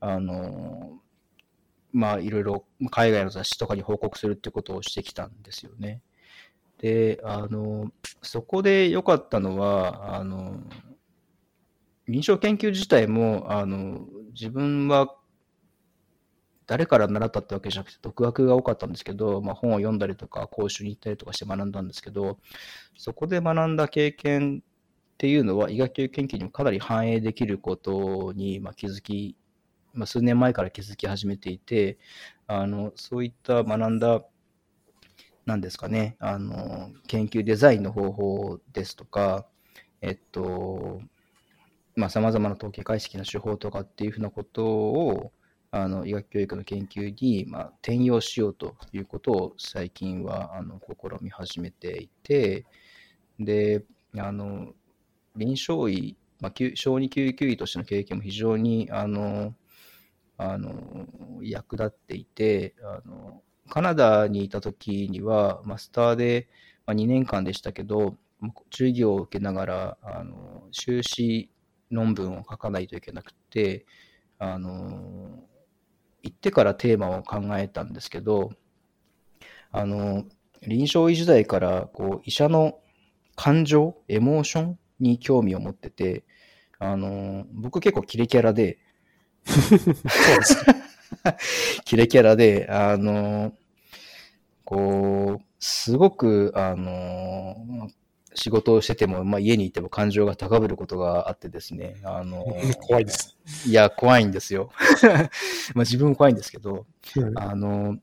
[0.00, 0.98] あの、
[1.92, 6.02] まあ、いろいろ海外の雑誌とかに報告するってことをしてきたんですよね。
[6.80, 10.60] で、あの、そこで良かったのは、あの、
[12.08, 15.14] 臨床研究自体も、あの、自分は
[16.70, 22.38] 誰から習ったってわけじゃなくて、独学が多かったんですけど、まあ、本を読んだりとか、講習に行ったりとかして学んだんですけど、
[22.96, 29.36] そこで学んだ経験っていうのは、医学教育研究にもかなり反映できることに、まあ、気づき、
[29.92, 31.98] まあ、数年前から気づき始めていて、
[32.46, 34.22] あのそういった学んだ、
[35.50, 39.46] なんですかね、あの研究デザインの方法ですとか、
[40.00, 41.00] えっと、
[41.96, 45.32] まあ、様々な統計解析の手法とかっていうふうなことを、
[45.72, 52.64] あの医学教育の研究に、まあ、転用しようということを最近はあの試み始めていて、
[53.40, 53.84] で、
[54.16, 54.72] あの
[55.34, 59.54] 臨床医、まあ、小児救急医としての経験も非常にあの
[60.36, 60.72] あの
[61.42, 66.48] 役立っていてあの、カナダにいた時には、マスターで、
[66.86, 68.16] まあ、2年間でしたけど、
[68.70, 71.50] 授業を受けながら、あの修士
[71.90, 73.86] 論文を書かないといけなくて、
[74.38, 75.44] あの
[76.22, 78.52] 行ってからテーマを考えたんですけど、
[79.72, 80.24] あの、
[80.62, 82.78] 臨床医時代からこう医者の
[83.36, 86.24] 感情、エモーションに興味を持ってて、
[86.78, 88.78] あの、僕結構キレキャラで、
[89.44, 89.86] そうで
[90.44, 90.79] す
[91.84, 93.52] キレキャラで、あの、
[94.64, 97.90] こう、すごく、あの、
[98.34, 102.44] 仕事をしてても、まあ、家にいても感情が高ぶることがあってですね、あの、
[102.80, 103.36] 怖いです。
[103.66, 104.70] いや、怖いんですよ。
[105.74, 106.86] まあ自分も怖いんですけど、
[107.34, 107.98] あの、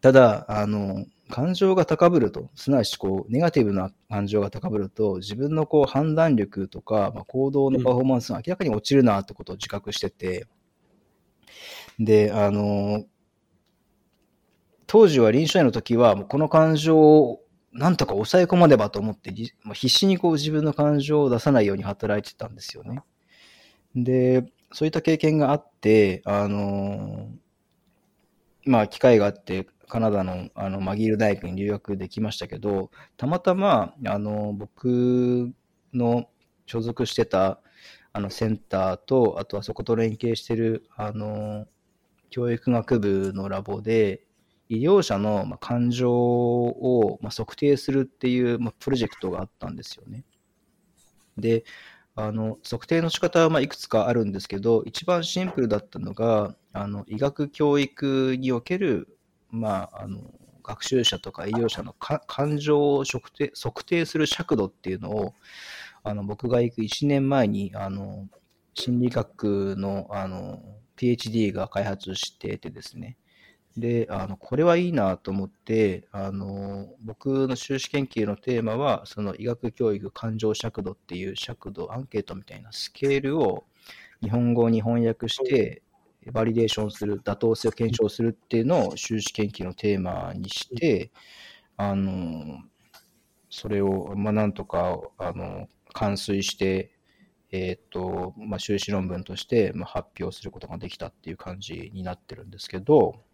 [0.00, 10.46] ただ、あの、感情が高ぶると、すなわちこう、ネガティブな感情が高ぶると、自分のこう判断力とか、まあ、行動のパフォーマンスが明らかに落ちるなってことを自覚してて、
[12.00, 13.04] で、あの、
[14.86, 17.42] 当時は臨床医の時は、この感情を
[17.72, 23.02] なんとか抑え込まねばと思って、必死にこう自分の感情を出さないように働いてたんですよね。
[23.94, 27.28] で、そういった経験があって、あの、
[28.64, 35.52] まあ、機会があって、カナダのあのマギール大学に留学できましたけど、たまたま、あの、僕
[35.92, 36.28] の
[36.66, 37.60] 所属してた、
[38.12, 41.66] あの、センターと、あとはそこと連携してる、あの、
[42.30, 44.24] 教育学部のラボで、
[44.68, 50.24] 医療者の感情を測定するっていうプロジェクトがあったんですよね。
[51.36, 51.64] で、
[52.14, 59.18] あの測定の仕方はまいくつかあるんですけど、一番シンプルだったのが、あの医学教育における、
[59.50, 60.20] まあ、あの
[60.62, 65.34] 学習者とか医療者のか感情を測定測定する尺度っていうのを、
[66.04, 68.28] あの僕が行く1年前にあの
[68.74, 70.62] 心理学のあの
[71.00, 73.16] PhD が開発しててですね、
[73.76, 83.64] で、あの、これはいいなと思って、あの、僕の修士研究のテーマは、その医学教育感情尺度っていう尺度、アンケートみたいなスケールを
[84.22, 85.82] 日本語に翻訳して、
[86.32, 91.10] バリデーションする、妥当性を検証するっていうのを修士研究のテーマにして、
[91.76, 92.58] あの、
[93.50, 96.92] それを、まあ、なんとか、あの、完遂して、
[97.52, 103.24] えっ、と、まあ、修士論文として、ま、発表することができたっていう感じになってるんですけど、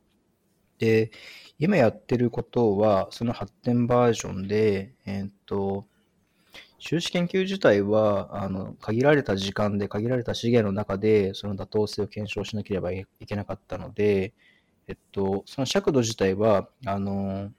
[0.78, 1.10] で、
[1.58, 5.86] 今やってることは、その発展バージョンで、えっ、と、
[6.78, 14.34] 修士研究自体は、あの、限られた時間で、限られた資源の中で、その妥当性を検証しなければいけなかったので、
[14.88, 17.50] えっと、その尺度自体は、あの、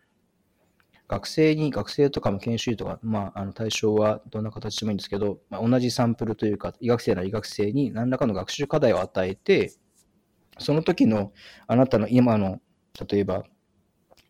[1.08, 9.72] 学生に、学生とかも研修医とか、まあ、あの対象はどんな形でもいいんですけど、まあ、同じサンプルというか、医学生なら医学生に何らかの学習課題を与えて、
[10.60, 11.32] その時の
[11.68, 12.60] あなたの今の、
[13.10, 13.44] 例えば、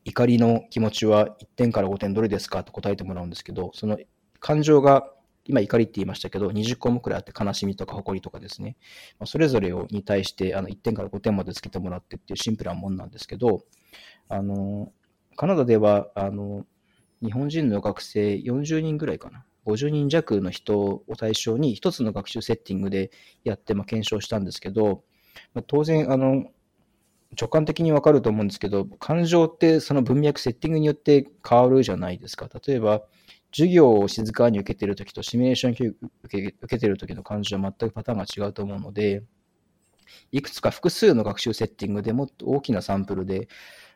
[0.06, 2.64] 怒りの気持ちは1点から5点どれですか？
[2.64, 3.98] と答えてもらうんですけど、その
[4.40, 5.12] 感情が、
[5.50, 8.76] 今怒りって言いましたけど、20項目くらいあって悲しみとか誇りとかですね、
[9.18, 13.64] まあそれぞれをに対してあの1点から5点までつけてもらってっていうシンプルなもんなんですけど、
[14.30, 14.92] あの、
[15.38, 16.66] カナダでは、あの、
[17.24, 19.46] 日本人の学生40人ぐらいかな。
[19.66, 23.12] 50人弱の人を対象に一つの学習セッティングで
[23.44, 25.04] やって、まあ、検証したんですけど、
[25.54, 26.48] まあ、当然、あの、
[27.40, 32.50] 直感的にわかると思うんですけど、感情ってその文脈、セッティングによって変わるじゃないですか。
[32.66, 33.04] 例えば、
[33.52, 35.72] 授業を静かに受けてるときとシミュレーション
[36.24, 39.24] 受け受けてるときの感情は全くパターンが違うと思うので、
[40.32, 43.48] いくつか複数の学習セッティングでもっと大きなサンプルで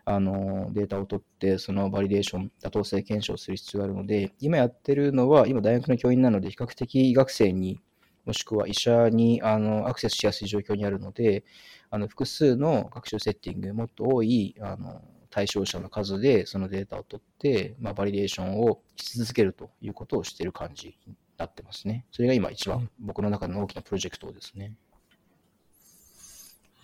[0.05, 7.79] あのデータを取って、そのバリデーション、妥当性検証する必要があるので、今やってるのは、今大学の教員なので、比較的医学生に、
[8.25, 11.43] もしくは医者にあのアクセスしやすい状況にあるので、
[11.89, 22.05] あの複数の学習セッティング、もっと多いあの対象者の数でそのデータを取って、まあ、バリデーションをし続けるということをしている感じになってますね。
[22.11, 24.75] それが今一番僕の中の大きなプロジェクトですね。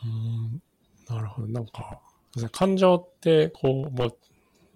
[0.04, 0.62] うん
[1.10, 1.48] なるほど。
[1.48, 2.02] なんか、
[2.52, 4.18] 感情って、こう、もう、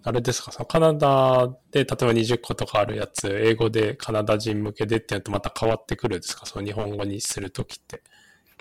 [0.04, 6.46] あれですか、そのカナダで例えば20個とかあるやつ、英語でカナダ人向けでっていうのとまた変わってくるんですか？
[6.48, 8.02] その日本語にするときって。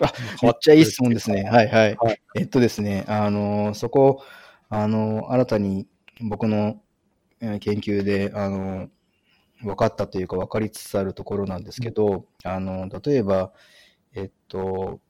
[0.01, 1.43] あ、めっちゃいい質問ですね。
[1.43, 1.67] はい。
[1.67, 1.97] はい。
[2.35, 4.23] えっとですね、あの、そこ、
[4.69, 5.87] あの、新たに
[6.21, 6.81] 僕の
[7.41, 8.89] えー研究で、あの、
[9.63, 13.53] 分かったというか分かりつつあるところなんですけど、あの、例えば、
[14.15, 15.01] えっと、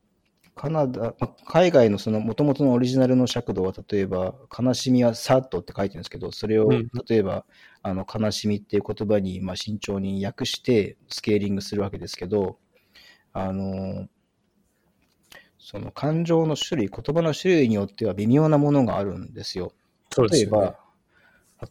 [0.55, 7.45] カナダ、ま海外のその元々のオリジナルの尺度は、例えば、悲しみはサッとって書いてるんですけど、それをうん例えば、
[7.81, 12.59] あの、悲しみっていう言葉に、まあ、慎重に訳してスケーリングするわけですけど、
[13.33, 14.07] あの、
[15.57, 19.73] その感情の種類、言葉の種類によっては微妙なものがあるんですよ。
[20.17, 20.75] 例えすよねば。、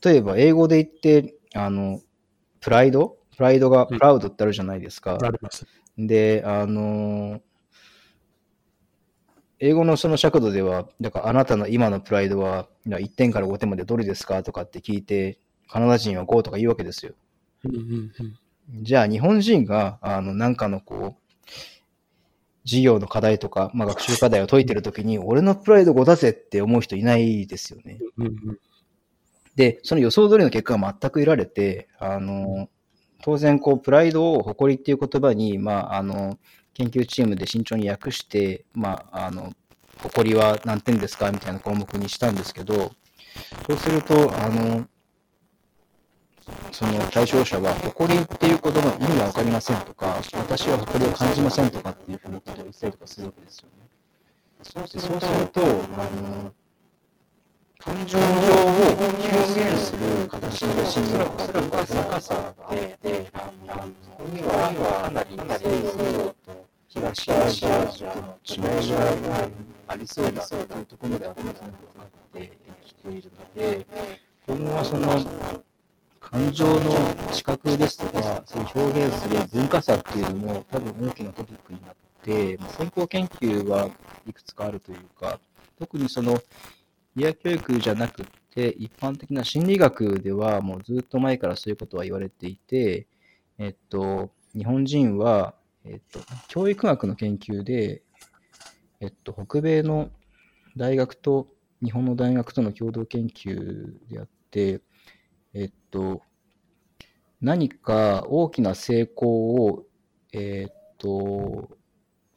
[0.02, 2.00] 例えば英語で言って、あの、
[2.60, 3.18] プライド？
[3.36, 5.18] プライドが、うんプラウドってあるじゃないですか。
[5.20, 5.66] あります。
[5.98, 7.40] で、あの、
[9.60, 14.42] 英語のその尺度では、だからあなたの今のプライドは1点から5点までどれですか？
[14.42, 15.38] とかって聞いて、
[15.68, 17.12] カナダ人は5とか言うわけですよ。
[17.64, 18.82] うんうんうん。
[18.82, 21.50] じゃあ日本人が、あの、なんかのこう、
[22.64, 27.98] 授業の課題とか、まあ、学習課題を解いてるときに、俺のプライド5だぜって思う人いないですよね。
[28.16, 28.58] うんうん
[29.56, 32.68] で、その予想通りの結果が全く得られて、あの、
[33.22, 36.38] 当然、こう、プライドを誇りっていう言葉に、まあ、あの、
[36.80, 39.52] 研究チームで慎重に訳して、まあ、あの、
[40.02, 41.30] 誇りは何点ですか？
[41.30, 42.92] みたいな項目にしたんですけど、
[43.66, 44.86] そうすると、あの、
[46.72, 53.72] その対象者は、誇りっていう言葉の意味がわかりませんとか、私は誇りを感じませんとかっていうふうに言ったりとかするわけですよね。
[54.62, 56.54] そうすると、あの、
[57.78, 58.28] 感情を表
[59.68, 65.68] 現する形のシーンがそれは高さがあって、あの、ここにはかなり西
[66.12, 69.48] 洋と東アジアの違いが
[69.86, 72.52] ありそうだというところでは分かって
[72.84, 73.86] きているので、
[74.44, 75.24] 今後はその
[76.18, 76.80] 感情の
[77.32, 83.88] 知覚ですとか、そういう表現する文化差っていうのも多分大きなトピックになって、まあ先行研究は
[84.26, 85.38] いくつかあるというか、
[85.78, 86.40] 特にその、
[87.14, 93.06] 医薬教育じゃなくて、一般的な心理学ではもうずっと前からそういうことは言われていて、
[93.58, 95.54] えっと、日本人は、
[95.84, 98.02] えっと、教育学の研究で、
[99.00, 100.10] えっと、北米の
[100.76, 101.48] 大学と
[101.82, 104.82] 日本の大学との共同研究であって、
[105.54, 106.22] えっと、
[107.40, 109.86] 何か大きな成功を、
[110.32, 111.70] えっと、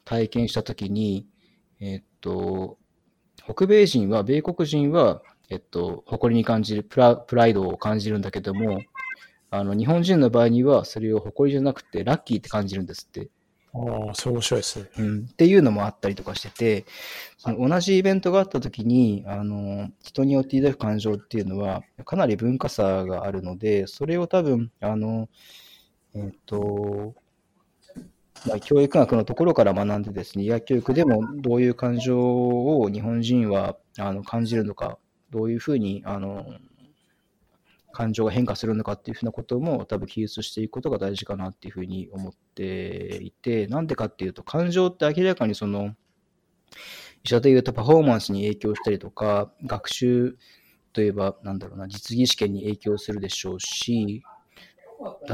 [0.04, 1.28] 体験したときに、
[1.80, 2.78] えっと、
[3.44, 8.80] 北米人は、米国人は、えっと、誇りに感じるプラ、プライドを感じるんだけども、
[9.58, 13.30] あの、日本人の場合には、それを誇りじゃなくて、ラッキーって感じるんですって。
[13.72, 14.90] ああ、それ面白いですね。
[14.98, 15.28] うん。
[15.30, 16.84] っていうのもあったりとかしてて、
[17.38, 25.28] その同じイベントがあった時に、あの、人によって抱く感情っていうのは、かなり文化差があるので、それを多分、あの、
[26.14, 27.14] えっ、ー、と、
[28.46, 34.98] まあ、教育学のところから学んでですね、医薬教育でもどういう感情を日本人はあの感じるのか、
[35.30, 36.44] どういうふうにあの
[37.94, 45.94] 感情が変化するのかっていうふうなことも多分記述していくことが大事かなっていうふうに思っていて、なんでかっていうと感情って明らかにその
[47.24, 50.36] 医者で言うとパフォーマンスに影響したりとか、学習
[50.92, 54.22] といえばなんだろうな、実技試験に影響するでしょうし、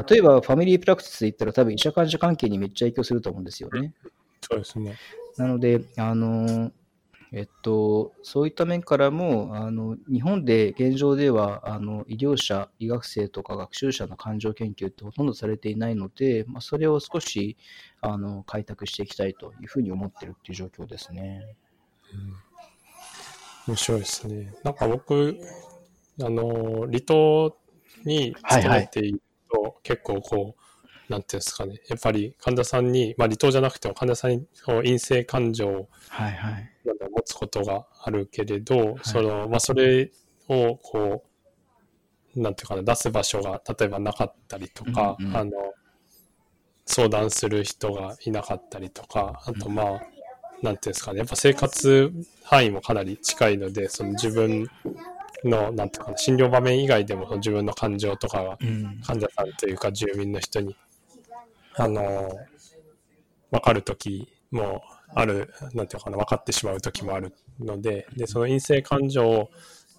[0.09, 3.93] 例えばファミリープラクティスで言ったら多分医者患者関係にめっちゃ影響すると思うんですよね。
[4.41, 4.95] そうですね。
[5.37, 6.71] なので、あの、
[7.33, 17.55] えっと、そういった面からも、あの、日本で現状では、あの、医療者、医学生とか学習者の感情研究ってほとんどされていないので、まあ、それを少し、
[18.01, 21.55] あの、開拓していきたいというふうに思ってるっていう状況ですね。
[23.67, 24.53] うん、面白いですね。
[24.65, 25.37] なんか僕、
[26.21, 27.57] あの、離島
[28.03, 35.89] に勤めていると、はいはい、結構こう、なんていうんですかね、やっぱり患者さんに、まあ、離島じゃなくても患者さんに陰性感情を
[36.85, 38.87] 持つことがあるけれど、はい。
[38.87, 40.11] はい、そのまあ、それ
[40.47, 41.23] をこ
[42.35, 45.51] う、なんていうかな、出す場所が例えばなかったりとか、うんうん、あの
[46.85, 50.01] 相談する人がいなかったりとか、あとまあ、
[50.61, 52.11] なんていうんですかね、やっぱ生活
[52.43, 54.67] 範囲もかなり近いので、その自分
[55.43, 58.57] の、なんていうかな、診療場面以外でも自分の感情とかが、
[59.05, 60.75] 患者さんというか住民の人に
[61.75, 62.29] あの、
[63.49, 69.49] わかるときもある、なんていうかな、分かってしまうときもあるので、で、その陰性感情を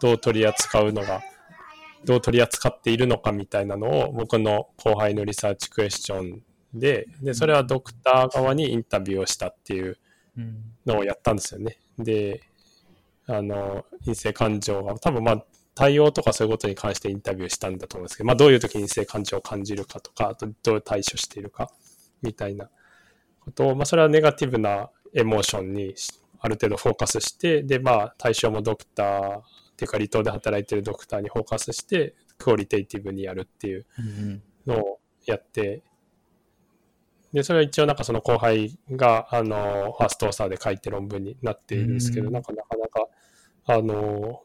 [0.00, 1.22] どう取り扱うのが、
[2.04, 6.42] どう取り扱っているのかみたいなのを僕の後輩のリサーチクエスチョン
[6.74, 9.98] で、で、それはドクター側にインタビューをしたっていう
[10.86, 11.78] のをやったんですよね。
[11.98, 12.42] で、
[13.26, 15.44] あの、陰性感情が、多分まあ、
[15.74, 21.70] 対応とかそういうことに関してインタビューしたんだと思うんですけど、まあ、どういう時に性感情を感じるかとか、あとどう対処しているか
[22.20, 22.68] みたいな
[23.40, 25.94] ことを、まあ、それはネガティブなエモーションに
[26.40, 29.42] ある程度フォーカスして、で、まあ、対象もドクターっ
[29.76, 33.86] ていうか、離島で働いてるドクターにフォーカスして、クオリテイティブにやるっていう
[34.66, 35.82] のをやって、
[37.32, 43.08] で、それは一応なんかその後輩が、あの、ファーストオーサーで書いて論文になっているんですけど、なんかなかなか、
[43.66, 44.42] あの、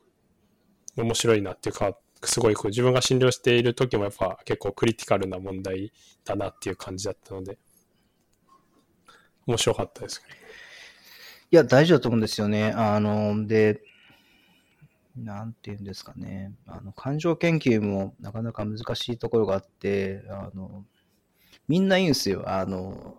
[0.95, 5.91] 面白いなっていうか、すごいこう自分が診療している時もやっぱ結構クリティカルな問題
[6.25, 7.57] だなっていう感じだったので、
[9.45, 10.21] 面白かったです
[11.49, 12.71] いや、大事だと思うんですよね。
[12.75, 13.81] あの、で、
[15.15, 16.51] なんていうんですかね。
[16.67, 20.85] あの、感情研究もなかなか難しいところがあって、あの、
[21.67, 22.43] みんな言うんですよ。
[22.47, 23.15] あの、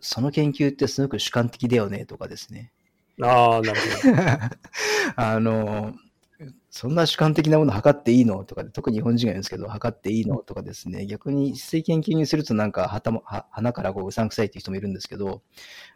[0.00, 2.72] その研究ってすごく主観的だよねとかですね。
[3.22, 4.14] ああ、なるほど。
[5.16, 5.94] あの、
[6.76, 8.42] そんな主観的なもの測っていいの？
[8.44, 10.38] とかで、特に日本人が言うんですけど、測っていいの？
[10.38, 15.42] とかですね、逆に一斉研究にするとなんかはたもは鼻からこううさんくさいっていう人もいるんですけど、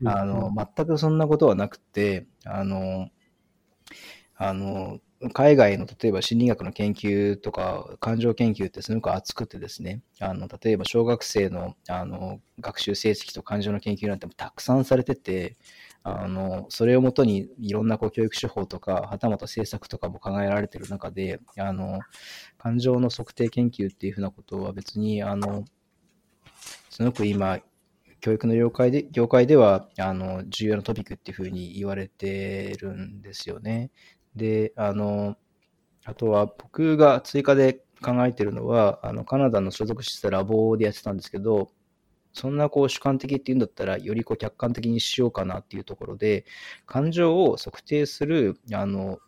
[0.05, 3.09] あの、全くそんなことはなくて、あの、
[4.37, 5.01] あの、
[5.33, 15.57] 海外の例えば心理学の研究とか感情研究ってすごく熱くてですね、あの、例えば小学生のあの学習成績と感情の研究なんてもたくさんされてて、
[16.03, 22.01] あの、それをもとにいろんなこう教育手法とか、はたまた政策とかも考えられている中で、あの、
[22.57, 25.65] 感情の測定研究っていうふうなことは別に、あの、
[26.91, 27.61] すごく今、
[28.21, 33.91] 教育の業界で業界ではあの重要なトピックっていうふうに言われてるんですよね。
[34.35, 35.37] で、あの、
[36.05, 41.71] あとは僕が追加で考えてるのは、あのカナダの所属してたラボでやってたんですけど、
[42.39, 46.45] そんなこう主観的っていうんだったら、よりこう客観的にしようかなっていうところで、
[46.87, 49.19] 感情を測定する、あの、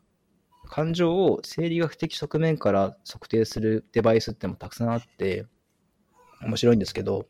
[0.65, 5.47] 感情を生理学的側面から測定するデバイスってもたくさんあって、
[6.43, 7.27] 面白いんですけど、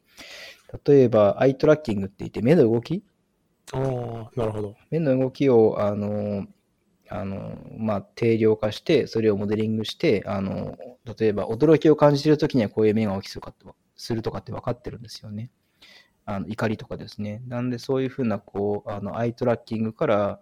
[0.84, 3.02] 例えば、アイトラッキングって言って、目の動き？
[3.72, 4.76] ああ、なるほど。
[4.90, 6.46] 目の動きを、あの、
[7.08, 10.78] あの、まあ、定量化して、それをモデリングして、あの、
[11.18, 13.64] 例えば驚きを感じているときにはこういう目が起きそうかって
[13.96, 15.50] するとかって分かってるんですよね。
[16.24, 17.42] あの怒りとかですね。
[17.46, 20.40] なんでそういうふうな、こう、あの、アイトラッキングから、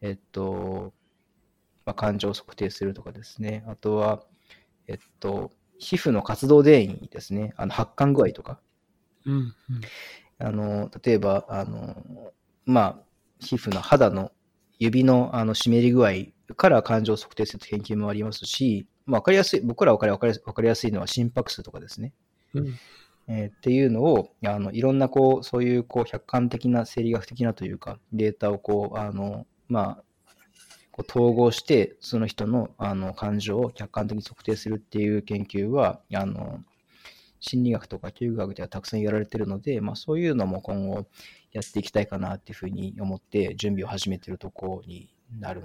[0.00, 0.92] えっと、
[1.84, 3.64] まあ、感情を測定するとかですね。
[3.66, 4.24] あとは、
[4.86, 7.54] えっと、皮膚の活動電位ですね。
[7.56, 8.60] あの、発汗具合とか。
[9.26, 9.34] うん。
[9.34, 9.54] うん
[10.38, 12.32] あの、例えば、あの、
[12.66, 12.98] まあ、
[13.38, 14.32] 皮膚の肌の
[14.78, 16.12] 指のあの湿り具合
[16.56, 22.12] から感情を測定する研究もありますし、まあ、わかりやすい、僕らわかりわかりわかりやすいのは心拍数とかですね。
[22.54, 22.78] うん。
[23.28, 30.04] えーっていうのを、あの、いろんな、こう、そういう、こう、客観的な、生理学的なというか、データを、こう、あの、まあ、
[30.90, 36.62] こう統合して、その人の、あの、感情を客観的に測定するっていう研究は、あの、
[37.40, 41.06] 心理学とか教育学ではたくさんやられてるので、まあ、そういうのも今後
[41.52, 45.64] やっていきたいかなっていうふうに思って、準備を始めてるところになる、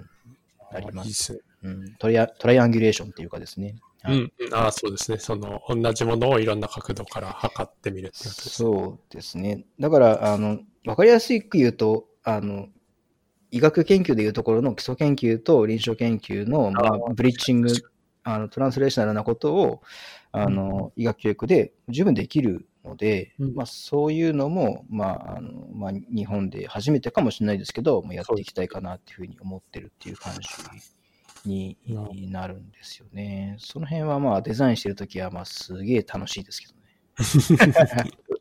[0.71, 1.41] なります。
[1.63, 3.75] うん、トライアトライアンギュレーションっていうかですね。
[4.07, 4.31] うん。
[4.39, 5.17] うんああ、そうですね。
[5.17, 8.69] その、同じものをいろんな角度から測ってみるってことですね。
[8.69, 9.65] そうですね。
[9.79, 12.69] だから、あの、わかりやすく言うと、あの、
[13.51, 17.69] 医学研究でいうところの基礎研究と臨床研究の、まああ、ブリッジング、
[18.23, 19.81] あのトランスレーショナルなことを、
[20.31, 30.49] あの、医学教育で十分できるので、うんまあ、そういうのも、まあ、あの、まあ、日本で初めてかもしれないですけど、まあやっていきたいかなっていうふうに思ってるっていう感じ
[31.45, 31.77] に
[32.31, 33.55] なるんですよね。
[33.59, 36.77] その辺はまあ、デザインしてるときは、まあ、すげえ楽しいですけどね。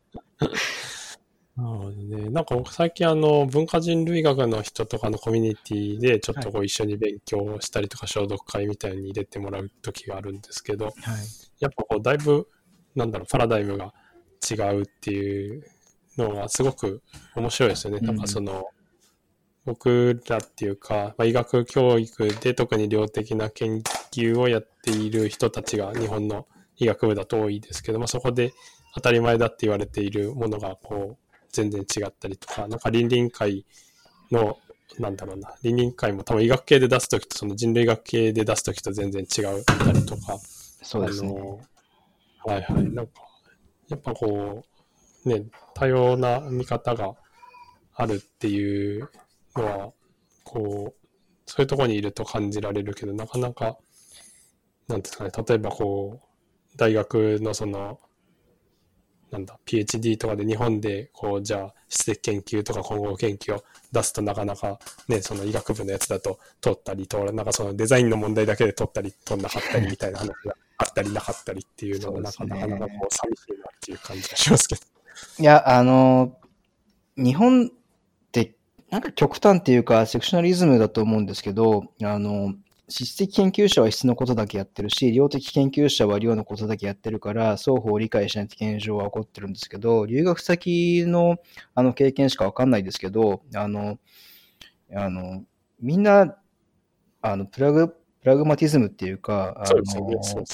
[1.56, 2.28] なるほどね。
[2.28, 10.94] なんか僕最近あの文化人類学の人とかのコミュニティでちょっとこう一緒に勉強したりとか消毒会みたいに入れてもらう時があるんですけど、はい。
[11.58, 12.46] やっぱこうだいぶ
[12.94, 13.94] なんだろうパラダイムが
[14.48, 15.64] 違うっていう
[16.18, 17.02] のがすごく
[17.34, 18.00] 面白いですよね。
[18.00, 18.66] うんなんかその
[19.66, 26.46] 僕らっていうか、まあ、医学教育で特に量的な研究をやっている人たちが日本の
[26.76, 28.52] 医学部だと多いですけども、そこで
[28.94, 33.66] 当たり前だって言われているものがこう全然違ったりとか、なんか倫理会
[34.30, 34.56] の、
[35.00, 40.38] なんだろうな、倫理会も多分医学系で出すときとその人類学系で出すときと全然違うたりとか、
[40.82, 41.34] そうですね。
[42.44, 42.84] はいはい。
[42.94, 43.12] なんか、
[43.88, 44.64] やっぱこ
[45.24, 45.44] う、ね、
[45.74, 47.14] 多様な見方が
[47.96, 49.10] あるっていう
[49.62, 49.92] のは、
[50.44, 51.06] こう、
[51.46, 53.78] そういうところにいると感じられるけど、なかなか、
[54.88, 58.00] なんですかね、例えばこう、大学のその、
[59.30, 64.78] なんだ、PhD とかで日本で、こう、じゃあ、史跡研究とか混合研究を出すとなかなか、
[65.08, 74.80] ね、その医学部のやつだと通ったり通ら、なんかそのデザインの問題だけで通ったり通んなかったりみたいな話があったりなかったりっていうのが、なかそうですねなかこう、寂しいなっていう感じがしますけど。
[75.38, 76.38] いや、あの、
[77.16, 77.72] 日本
[78.90, 82.54] なんか極端っていうか、セクショナリズムだと思うんですけど、あの、
[82.88, 91.38] 質的研究者は質のことだけやってるし、量的研究者は量のことだけやってるから、双方を理解しないと現状は起こってるんですけど、留学先の
[91.74, 93.98] あの経験しかわかんないですけど、あの、
[94.94, 95.42] あの、
[95.80, 96.36] みんな、
[97.22, 99.64] あの、プラグ、プラグマティズムっていうか、あ。
[99.74, 100.44] の。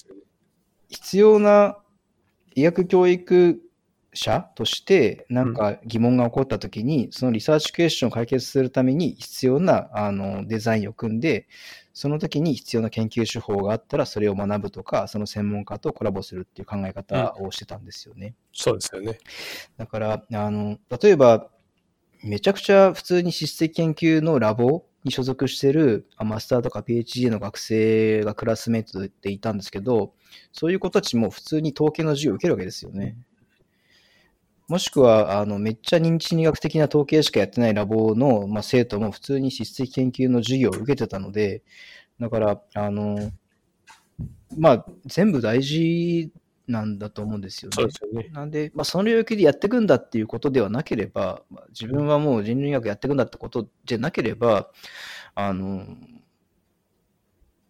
[0.89, 1.78] 必要な
[2.55, 3.61] 医学教育
[4.14, 11.46] 者としてなんか疑問が起こったときに、そのリサーチクエスチョンを解決するために必要なあのデザインを組んで、
[11.94, 18.34] その時に必要な研究手法があったらそれを学ぶとか、その専門家とコラボするっていう考え方をしてたんですよね。
[18.52, 19.18] そうですよね。
[19.76, 21.48] だから、あの、例えば、
[22.22, 30.14] めちゃくちゃ普通に質的研究のラボに所属してるあマスターとか PhD の学生がクラスメイトでいたんですけど、
[30.52, 33.16] そういう子たちも普通に統計の授業を受けるわけですよね。
[34.68, 41.62] もしくは、あの、めっちゃ認知理学的な統計しかやってないラボの、まあ、生徒も普通に質的研究の授業を受けてたので、
[42.20, 43.32] だから、あの、
[44.56, 46.32] まあ、全部大事
[46.66, 47.82] なんだと思うんですよね。
[47.82, 48.28] よね。
[48.32, 54.70] なんで、まあ、その領域でやっていくんだっていうことではなければ、まあ自分はもう人類学やっていくんだってことじゃなければ、
[55.34, 55.86] あの、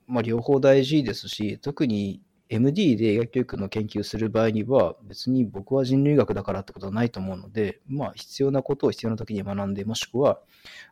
[0.07, 2.21] まあ、両方大事ですし、特に
[2.53, 10.39] MD で医学教育の研究する場合には、別に僕は人類学だからってことはないと思うので、まあ、必要なことを必要な時に学んで、もしくは、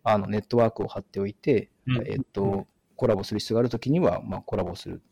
[0.03, 5.03] あの、ネットワークを張っておいて、うんえっと、コラボする必要があるときには、まあ、コラボする。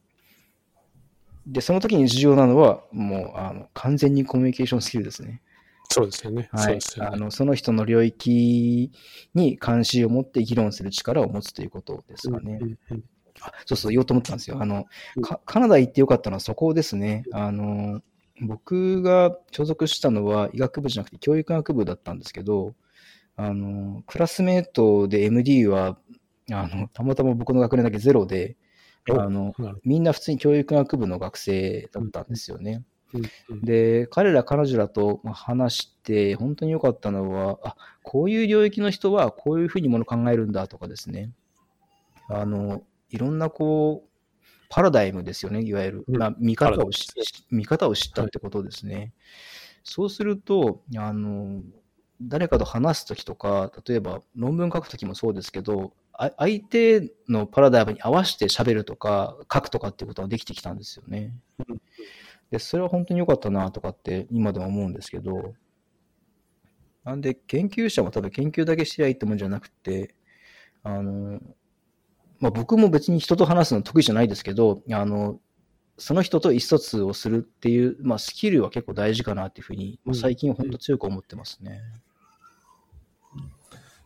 [1.47, 5.43] で、その時に重要なのは、もう、あの、完全にコミュニケーションスキルですね。
[5.91, 6.49] そうですよね。
[6.53, 7.07] はいそね。
[7.07, 8.91] あの、その人の領域
[9.35, 12.59] に関心を持って議論する力を持つということですかね。
[12.61, 13.05] うんうんうん
[13.41, 14.59] あそうそう、言おうと思ったんですよ。
[14.61, 14.87] あの
[15.45, 17.25] カナダ行ってよかったのはそこですね。
[17.33, 18.03] あの、
[18.41, 22.75] 僕が所属したのは医学部じゃなくて教育学部だったんですけど、
[23.37, 25.99] あの、クラスメートで MD は、
[26.51, 28.57] あの、たまたま僕の学年だけゼロで、
[29.11, 32.85] おあの、みんな普通に教育学部の学生だったんですよね。
[33.63, 41.31] で、彼ら彼女らとまあ話して、本当に良かったのは、あ、こういう領域の人はこういうふうにもの考えるんだとかですね。
[42.29, 44.09] あの、いろんなこう、
[44.69, 46.05] パラダイムですよね、いわゆる。
[46.09, 49.13] うんまあ、見方をパラダイムし見方を知ったってことですね。
[49.83, 51.63] そうすると、あの、
[52.21, 61.35] 誰かと話すときとか、例えば論文書くときもそうですけど、あ相手のパラダイムに合わせて喋るとか、書くとかっていうことができてきたんですよね。
[61.69, 61.81] うん
[62.51, 65.55] で、それは本当に良かったなとかって今でも思うんですけど、
[67.05, 70.15] なんで研究者も多分研究だけしてりゃいいってもんじゃなくて、
[70.83, 71.41] あの、
[72.41, 75.41] まあ僕も別に人と話すの得意じゃないですけど、あの、
[75.97, 81.81] その人と意思疎通をするっていう、まあスキルは結構大事かなっていうふうに、まあ最近は本当強く思ってますね。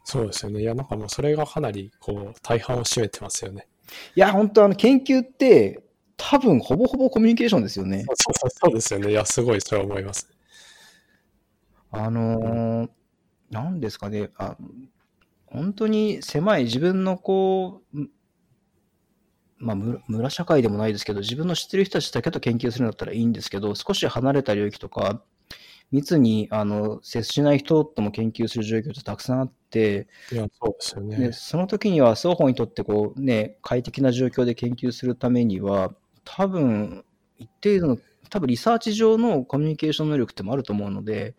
[0.04, 0.62] そうですよね。
[0.62, 3.68] いや、なんかもうそれがかなり、こう、大半を占めてますよね。
[4.16, 5.82] いや、本当あの研究って
[6.16, 8.04] 多分ほぼほぼコミュニケーションですよね。
[8.04, 9.10] そうそうそうですよね。
[9.10, 10.28] いや、すごいそれは思います。
[11.90, 12.90] あのー
[13.50, 14.56] なんですかね、あ
[15.44, 18.10] 本当に狭い自分のこう、ん
[19.62, 25.22] まあ、む村社会でもないですけど、自分の知ってる人たちだけと研究するんだったらいいんですけど、少し離れた領域とか、
[25.92, 31.16] 密にあの接しない人とも研究する状況ってたくさんあって、いや、そうですよね。
[31.18, 35.94] でその時には双方にとってこう、ね、快適な状況で研究するためには、
[36.24, 37.04] 多分
[37.38, 37.98] 一定度の、
[38.30, 41.36] 多分リサーチ上のコミュニケーション能力ってもあると思うので、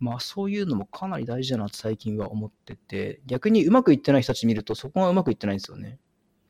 [0.00, 5.98] まあそういうのもかなり大事だなと最近は思ってて、逆にうまくいってない人たち見るとそこがうまくいってないんですよね。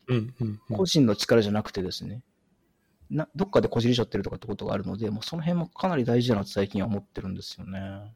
[0.09, 2.23] うんうんうん個人の力じゃなくてですね。
[3.11, 8.15] などっかでこじれちゃってるとかってことがあるので、もうその辺もかなり大事だなと最近は思ってるんですよね。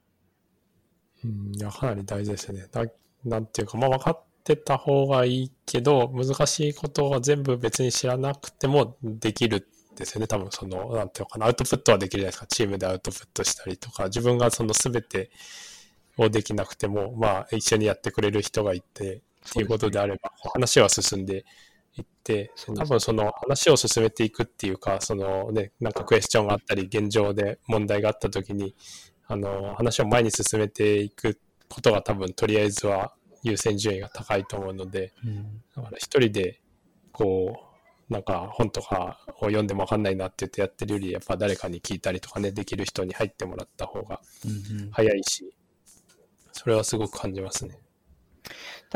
[1.24, 2.66] うん、いや、かなり大事ですね。
[2.72, 2.84] だ
[3.24, 10.26] なんていうか、まあ分かってた方がいいけど、難しいことは全部別に知らなくてもできるんですよね。
[10.26, 12.46] 多分その、なんていうのかな、アウトプットはできるじゃないですか。
[12.46, 15.30] チームでアウトプットしたりとか、自分がその全て
[16.16, 21.44] をできなくても、まあ一緒にやってくれる人がいて、っていうことであれば、話は進んで
[21.98, 28.74] いって、多分その話を進めていくっていうか、そのね、なんかクエスチョンがあったり、現状で問題があった時に、
[29.26, 31.38] あの、話を前に進めていく
[31.68, 35.62] ことが多分とりあえずは優先順位が高いと思うので、うん。
[35.74, 36.60] だから一人で
[37.12, 37.70] こ
[38.08, 44.90] う、なんか本とかを読んでもわかんないなって言ってやってるより、やっぱ誰かに聞いたりとかね、できる人に入ってもらった方がうんうん。
[44.90, 45.56] 早いし、
[46.52, 47.78] それはすごく感じますね。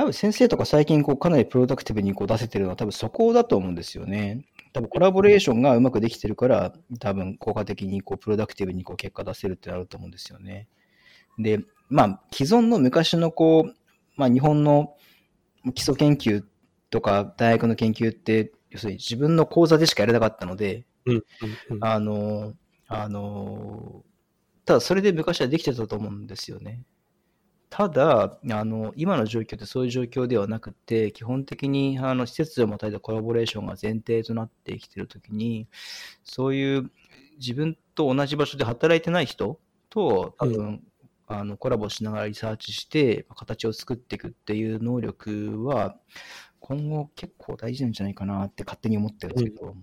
[0.00, 4.46] 多分先生とか最近こうかなりプロダクティブにこう出せてるのは多分そこだと思うんですよね。
[4.72, 10.68] 多分コラボレーションがうまくできてるから、多分効果的にこうプロダクティブにこう結果出せるってなると思うんですよね。
[11.38, 13.74] で、まあ既存の昔のこう、
[14.16, 14.96] まあ日本の
[15.74, 16.44] 基礎研究
[16.88, 21.22] とか大学の研究って、要するに自分の講座でしかやれなかったので、うん、うん、
[21.76, 21.84] うん。
[21.84, 22.54] あの、
[22.88, 24.02] あの、
[24.64, 26.84] ただそれで昔はできてたと思うんですよね。
[27.70, 35.68] ただ、あの、今の状況ってそういう状況ではなくて、基本的に、あの、施設でもたいたコラボレーションが前提となってきているときに、
[36.24, 36.90] そういう
[37.38, 40.82] 自分と同じ場所で働いてない人と、多分、
[41.28, 45.96] あの、コラボしながらリサーチして、形を作っていくっていう能力は、
[46.58, 49.76] 今後結構大事なんじゃないかなって勝手に思ってるんですけど、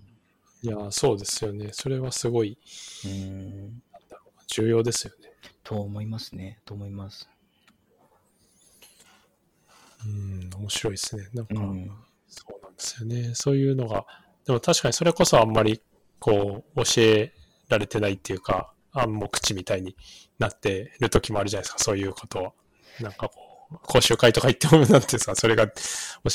[0.62, 1.70] いや、そうですよね。
[1.72, 2.58] それはすごい
[3.06, 3.82] うん
[4.48, 5.30] 重要ですよね。
[5.62, 6.58] と思いますね。
[6.64, 7.30] と思います。
[10.04, 11.28] うん、面白いですね。
[11.34, 11.90] なんか、うん
[12.28, 13.30] そうなんですよね。
[13.34, 14.06] そういうのが、
[14.44, 15.82] でも確かにそれこそあんまり、
[16.20, 17.32] こう、教え
[17.68, 19.96] られてないっていうか、暗黙知みたいに
[20.38, 22.52] なってる時もあるじゃないですか、そういうことは。
[23.00, 25.74] なんかこう、講習会とか行っても、なんていうんですか、それが教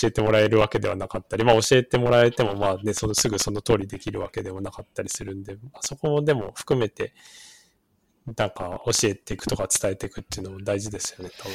[0.03, 7.13] えてもらえるわけではなかったり、まあ教えてもらえても、まあね、そのすぐその通りできるわけでもなかったりするんで、まあ、そこもでも含めて、
[8.37, 11.53] なんか教えていくとか伝えていくっていうのも大事ですよね、多分。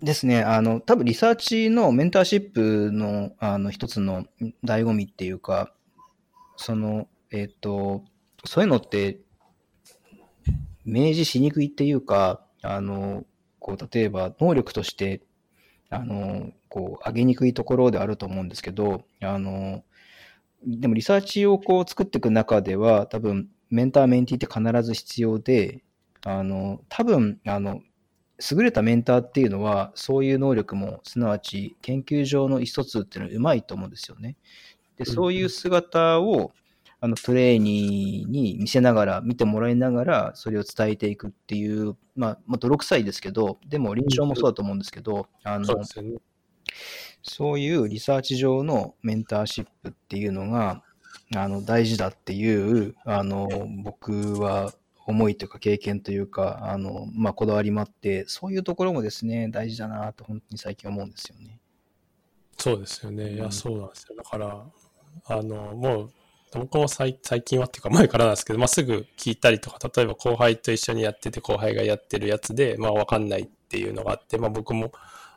[0.00, 0.42] ですね。
[0.42, 4.24] あの、多分リサーチのメンターシップの、あの、一つの
[4.64, 5.72] 醍醐味っていうか、
[6.56, 8.04] その、えっ、と、
[8.44, 9.20] そういうのって、
[10.84, 13.24] 明示しにくいっていうか、あの、
[13.58, 15.22] こう、例えば能力として、
[15.90, 19.84] あの、こう、上げにくいところであると思うんですけど、あの、
[20.66, 25.82] でもリサーチをこう作っていく中では、多分、メンター、メンティーって必ず必要で、
[26.24, 27.80] あの、多分、あの、
[28.50, 34.36] 優れたメンターっていうのは、そういう能力も、すなわち研究上の意思疎通っていうのはうまいと思うんですよね。
[34.96, 36.52] で、うんそういう姿を、
[37.00, 45.82] あの、トレーニーに見せながら、見てもらいながら、それを伝えていくっていう、まあ、まあ、泥臭いですけど、でも臨床もそうだと思うんですけど、あの、ね。
[47.22, 50.82] そういうリサーチ上のメンターシップっていうのが、
[51.34, 53.48] あの、大事だっていう、あの、
[53.82, 54.72] 僕は
[55.06, 61.60] 思いというか経験というか、あの、まあ、こだわりもあって、そういうところもですね、大事だなと本当に最近思うんですよね。
[62.58, 63.24] そうですよね。
[63.30, 64.16] いうや、んそうなんですよ。
[64.16, 64.64] だから、
[65.26, 66.12] あの、もう、
[66.52, 74.92] 僕も最最近はっていうか前からなんですけど、まあ、すぐ聞いたりとか、例えば後輩と一緒にやってて後輩がやってるやつで、まあわかんないっていうのがあって、まあ僕も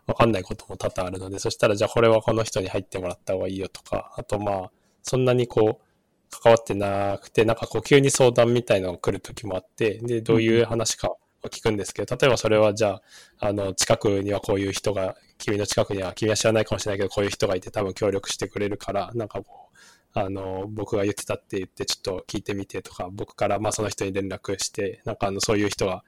[0.05, 5.86] わかんないことも多々あるので、そしたらじゃあこれはこの人に入ってもらった方がいいよとか、あとまあ、そんなにこう、
[6.29, 13.01] 関わってなくて、なんかこう急に相談みたいなのが来る時もあって、で、どういう話かを聞くんですけど、例えばそれはじゃ
[13.39, 26.03] あ、あの、近くにはこういう人が、君の近くには、君は知らないかもしれないけど、こういう人がいて多分協力してくれるから、なんかこう、あの、僕が言ってたって言って、ちょっと聞いてみてとか、僕からまあその人に連絡して、なんかあの、そういう人が、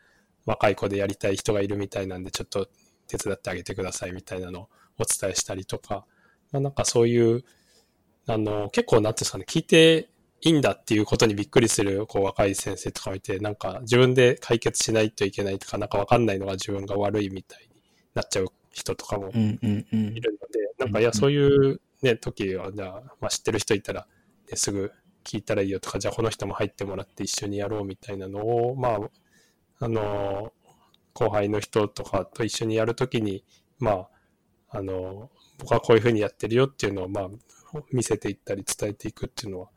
[0.45, 2.67] 若い子でやりたい人がいるみたいなんで、ちょっと
[3.07, 6.05] 手伝ってあげてくださいみたいなのをお伝えしたりとか、
[6.51, 7.43] まあ、なんかそういう、
[8.30, 10.09] あの、結構なんていうんですかね、聞いて
[10.41, 17.82] いいんだっていうことにびっくりする、こう、若い先生とかもいて、なんか自分で解決しないといけないとか、なんかわかんないのが自分が悪いみたいに
[18.13, 20.21] なっちゃう人とかもうんうんうんい。
[20.21, 24.07] るので、なんかいや、うんうんそういうね、時は、じゃあ、まあ、知ってる人いたら、
[24.49, 24.91] ね、すぐ
[25.23, 28.99] 聞いたらいいよとか、じゃあこの人も入ってもらって一緒にやろうみたいなのを、まあ、
[29.80, 30.53] あの、
[31.13, 33.43] 後輩の人とかと一緒にやるときに、
[33.80, 34.09] まあ、
[34.69, 37.30] あの、僕はこういうふうにやってるよっていうのを、まあ、
[37.91, 39.70] 見せていったり伝えていくっていうのは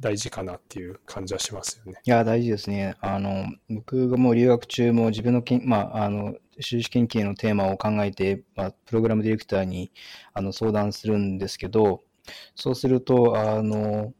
[0.00, 2.00] 大事かなっていう感じはしますよね。
[2.04, 2.96] いや、大事ですね。
[3.00, 9.92] あの、僕がもう留学中も自分の研、まあ、あの、収支研究のテーマを考えて、まあ、プログラムディレクターに
[10.32, 12.02] あの相談するんですけど、
[12.54, 14.12] そうすると、あの、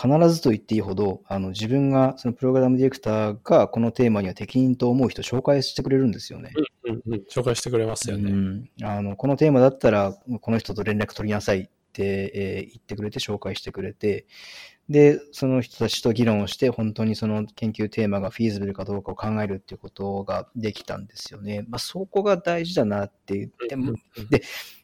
[0.00, 6.52] 必ずと言っていいほど、あの、自分が、そのプログラムディレクターがこのテーマには適任と思う人を紹介してくれるんですよね。
[6.84, 8.30] うんうん、紹介してくれますよね。
[8.30, 14.26] うん、あのこのテーマだったら、この人と連絡取りなさいって、えー言ってくれて、紹介してくれて、
[14.88, 21.64] で、その人たちと議論をして、本当にその研究テーマがフィーズブルかどうかを考えるっていうことができたんですよね。
[21.68, 23.96] まあ、そこが大事だなって言っても、うんうん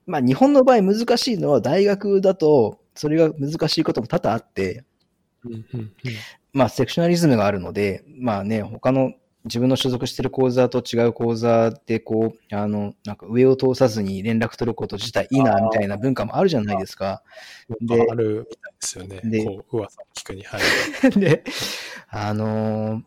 [0.06, 4.84] まあ、日本の場合難しいのは、大学だと、それが難しいことも多々あって、うんうんうん
[6.52, 9.12] まあ、セクショナリズムがあるので、まあね、他の
[9.44, 17.22] 自分の所属してる講座と違う講座で、こう、あの、なんか上を通さずに連絡取ること自体いいな、みたいな文化もあるじゃないですか。
[17.80, 19.20] であるみたいですよね。
[19.24, 20.42] でこう、噂を聞くに。
[20.42, 21.10] はい。
[21.18, 21.44] で、
[22.08, 23.02] あのー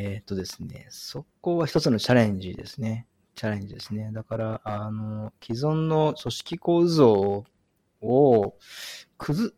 [0.00, 3.06] えーっとですね、そこは一つのチャレンジですね。
[3.34, 4.10] チャレンジですね。
[4.12, 7.44] だから、あの既存の組織構造
[8.00, 8.54] を
[9.16, 9.52] 崩、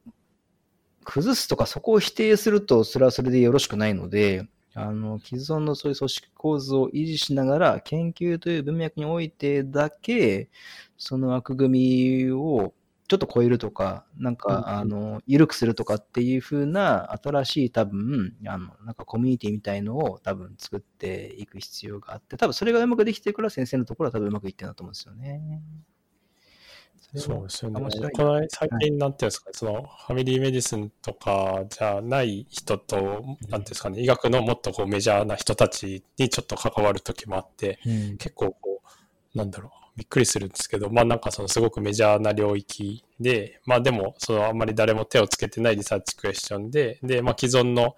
[1.11, 10.49] 崩すとか、そこを否定すると、それはそれでよろしくないので、あの、既存のそういう組織構造を維持しながら、研究という文脈においてだけ、
[10.97, 12.75] その枠組みを
[13.09, 25.61] ちょっと超えるとか、なんか、うんあの、緩くするとかっていう風な新しい多分、あの、なんかコミュニティみたいのを多分作っていく必要があって、多分それがうまくできてるから先生のところは多分うまくいってるんだと思うんですよね。
[27.15, 27.81] そうですよね。
[28.13, 38.17] この最近、なんていうんですか、そのファミリーメディスンとかじゃない人と、なんていうんですかね、医学のもっとこうメジャーな人たちにちょっと関わる時もあって、うん。
[38.17, 38.81] 結構こ
[39.35, 47.97] う、なんだろう、びっくりするんですけど、まあなんかそのすごくメジャーな領域で、まあでも、そのあんまり誰も手をつけてないリサーチクエスチョンで、で、まあ既存の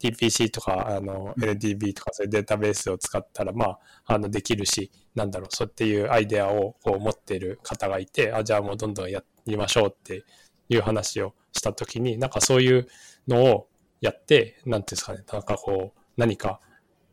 [0.00, 10.24] TPC とか、あの、LDB とかそういうデータベースを使ったら、まあ、あの、できるし、なんだろう、そうっていうアイデアをこう持っている方がいて、あ、じゃあもうどんどんやりましょうって
[10.68, 12.88] いう話をしたときに、なんかそういう
[13.28, 13.68] のを
[14.00, 16.60] やって、なんですかね、なんかこう、何か、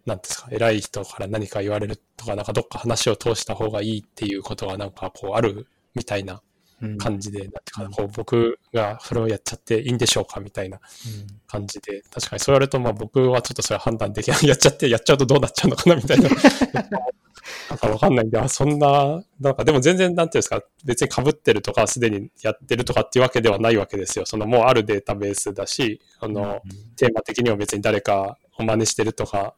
[0.06, 6.42] なんですか、偉い人から何か言われるとか、なんかどっか話を通した方がいいっていうことがなんかこうあるみたいな
[6.97, 14.47] 感じで、なんていうかな、こう僕がそれをやっちゃっていいんでしょうかみたいなうん感じで、確かにそう言われると、まあ僕はちょっとそれは判断できない。
[14.47, 16.30] やっちゃって、やっちゃうとどうなっちゃうのかなみたいな。
[17.69, 24.25] なんかわかんないんで、あ、そんな、なんかでも全然、なんていうんですか、別に被ってるとか、すでにやってるとかっていうわけではないわけですよ。
[24.25, 26.61] そのもうあるデータベースだし、あの、
[26.95, 29.55] テーマ的には別に誰かを真似してるとか、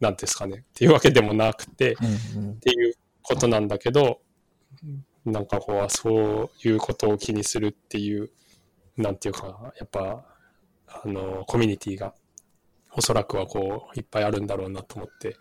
[0.00, 1.96] なんていうんですかね、っていうわけでもなくて、
[2.34, 4.20] うんうんっていうことなんだけど、
[5.32, 8.30] なんかこう、そういうことを気にするっていう、
[8.96, 10.24] なんていうか、やっぱ、
[10.86, 12.14] あの、コミュニティが、
[12.96, 15.36] おそらくはこう、いっぱいあるんだろうなと思って、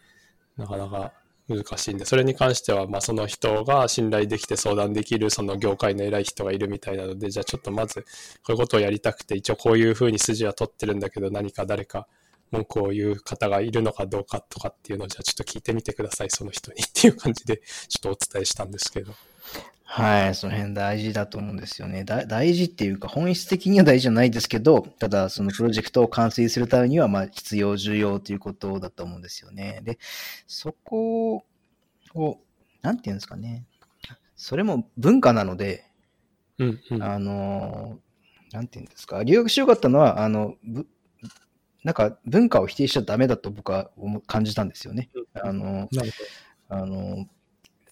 [0.58, 1.14] なかなか
[1.48, 8.08] 難しいんで、それに関しては、まあ、その人が信頼できて相談できる、その業界の偉い人がいるみたいなので、じゃあちょっとまず、こ
[8.50, 12.08] ういうことをやりたくて、一応こういうふうに筋は取ってるんだけど、何か誰か
[12.52, 19.14] 文句を言う方がいるのかどうかとかっていうのを、じゃあちょっと聞いてみてください、その人にっていう感じで、ちょっとお伝えしたんですけど。
[19.90, 22.04] はい、その辺大事だと思うんですよね。
[22.04, 29.80] だ大事っていうか、本質的には大事じゃないですけど、ただ、そのプロジェクトを完遂するためには、まあ、必要、重要ということだと思うんですよね。
[29.84, 29.98] で、
[30.46, 31.46] そこ
[32.14, 32.38] を、
[32.82, 33.66] なんていうんですかね。
[34.36, 35.86] それも文化なので、
[36.60, 37.04] うんうん。
[37.04, 38.00] あの、
[38.52, 39.24] なんていうんですか。
[39.24, 40.86] 留学しよかったのは、あの、ぶ
[41.84, 43.90] なんか文化を否定しちゃダメだと僕は
[44.28, 45.10] 感じたんですよね。
[45.34, 46.12] あの、なる
[46.68, 47.26] あの、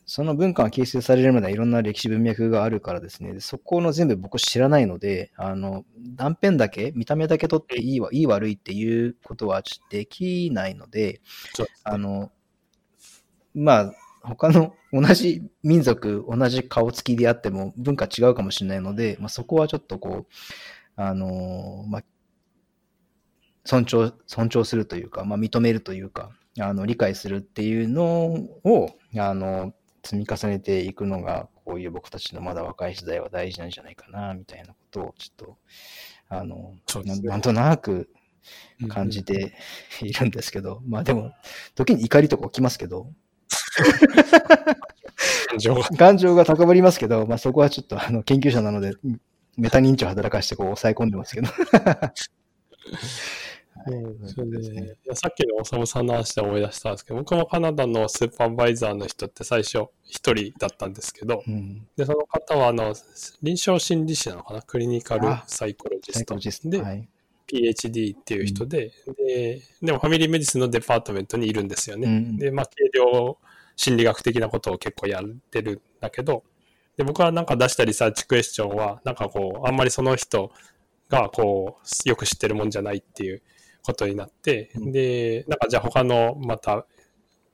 [0.06, 5.84] その文化が形成されるまではいろんな歴史文脈があるからですね、でそこの全部僕知らないので、あの、
[6.16, 11.22] 断片だけ、見た目だけ取っていいわ、いい悪いっていうことはできないので、
[11.58, 11.70] ほど。
[11.84, 12.32] あの、
[13.56, 20.34] まあ、他の同じ民族、同じ顔つきであっても文化違うかもしれないので、まあ、そこはちょっとこう、
[20.95, 22.03] あの、まあ、
[23.66, 26.30] 尊重、尊重するというか、まあ、認めるというか、
[26.60, 28.06] あの、理解するっていうの
[28.64, 29.74] を、あの、
[30.06, 35.58] 積み重ねていくのが、こういう僕たちのまだ若い時代は大事なんじゃないかな、みたいなことを、ちょっと、
[36.30, 38.08] あの、ねなんとなく
[38.88, 39.56] 感じて
[40.01, 41.32] いるんですけど、まあでも、
[41.74, 43.12] 時に怒りとか起きますけど、
[45.49, 45.84] 感情が。
[45.97, 48.93] 感情が高まりますけど、まあそこはちょっとあの研究者なので、
[49.58, 51.47] メタ認知を働かしてこう抑え込んでますけど。
[53.88, 61.88] うんそれですねで、いやさっきのおさむさんの話で思い出したんですけど、僕もカナダのスーパーバイザーの人って最初一人だったんですけど、うん。
[61.95, 62.95] で、その方はあの、
[63.41, 64.61] 臨床心理士なのかな？
[64.61, 66.25] クリニカルあサイコロジス
[66.61, 66.69] ト。
[66.69, 67.07] で、はい。
[67.47, 72.07] PhD っていう人で、で、でもファミリーメディスンのデパートメントにいるんですよね。
[72.07, 73.38] うんで、まあ、軽量
[73.75, 76.43] 心理学的なことを結構やってるんだけど、
[76.97, 80.51] で、僕はなんか出したリサーチクエスチョンは、なんかこう、あんまりその人
[81.09, 83.43] がこう、よく知ってるもんじゃないっていう
[83.86, 84.91] ことになって、うん。
[84.91, 86.86] で、なんかじゃあ他のまた、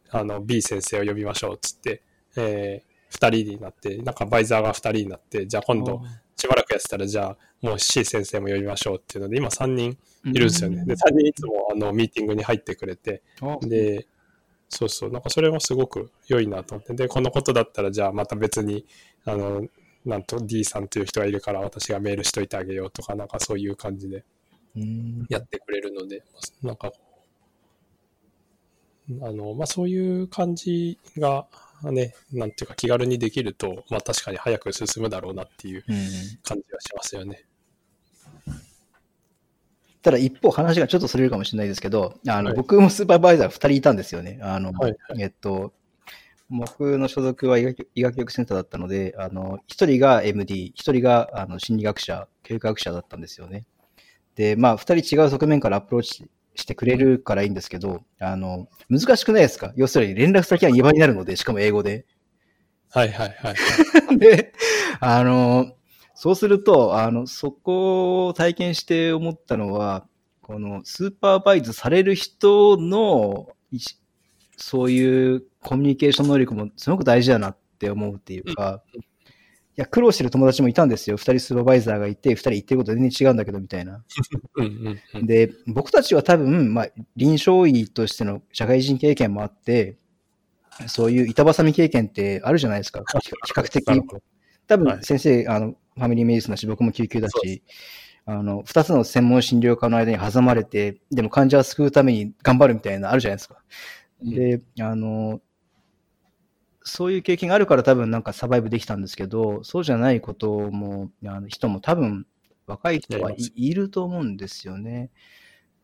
[0.09, 2.01] あの、B 先生を呼びましょうっつって、
[2.36, 6.01] えー、二人になって、なんかバイザーが二人になって、じゃあ今度、
[6.36, 10.86] しばらくやってたら、じゃあもう C 先生も呼びましょうっていうので、今3人いるんですよね。
[10.86, 14.07] で、3人いつもあのミーティングに入ってくれて、うんで、
[14.69, 18.86] そうそう、なんかそれもすごく良いなと思って、で、このことだったら、じゃあまた別に、
[19.25, 19.67] あの、
[20.05, 24.17] なんと D さんという人がいるから私がメールしといてあげようとか、なんかそういう感じで。
[24.17, 24.23] うん
[25.30, 26.24] やってくれるので、
[26.63, 26.91] なんか、
[29.22, 31.47] あの、まあそういう感じが、
[31.84, 35.95] ね、なんていうか気軽にできると、まあ確かに早く進むだろうなっていううん
[36.43, 37.45] 感じはしますよね。
[40.01, 44.39] ただ一方話がちょっとそれるかもしれないですけど、あの、はい僕もスーパーバイザー2人いたんですよね。
[44.41, 45.74] あの、はいえっと、
[46.49, 53.65] 僕の所属は医学医学教育センターだったので、あの、一人が MD、一人があの心理学者、教育学者だったんですよね。
[54.36, 59.73] で、まあ、二人違う側面からアプローチしてくれるからいいんですけど、あの、難しくないですか？
[59.75, 62.05] 要するに連絡先が2倍になるので、しかも英語で。
[62.89, 63.55] はいはいはい。
[64.19, 64.53] で、
[64.99, 65.73] あの、
[66.13, 70.05] そうすると、あの、そこを体験して思ったのは、
[70.41, 73.47] このスーパーバイズされる人の、
[74.57, 78.99] そういうコミュニケーション能力もすごく大事だなって思うっていうか、い
[79.76, 81.17] や、苦労してる友達もいたんですよ。
[81.17, 84.03] 二人スーパーバイザーがいて、二人言ってること全然違うんだけど、みたいな。
[85.24, 89.97] で、僕たちは多分、まあ、臨床医としての社会人経験もあって、
[90.88, 93.03] そういう板挟み経験ってあるじゃないですか。
[93.45, 97.63] 比較的多はい分先生、あの、ファミリーメディスンだし、僕も救急だし、
[98.26, 103.55] あの、二つの専門診療科の間に挟まれて、でも患者を救うために頑張るみたいなのあるじゃないですか。
[104.24, 105.41] うんで、あの、
[106.84, 112.25] そういう経験があるから多分なんかサバイブできたんですけど、そうじゃないことも、あの人も多分
[112.67, 115.12] 若い人はいいると思うんですよね。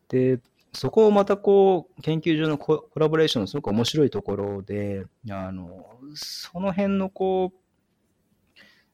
[0.08, 0.40] で、
[0.72, 7.58] そこをまたこう、研究所のココラボレーションのすごく面白いところで、あの、その辺のこう、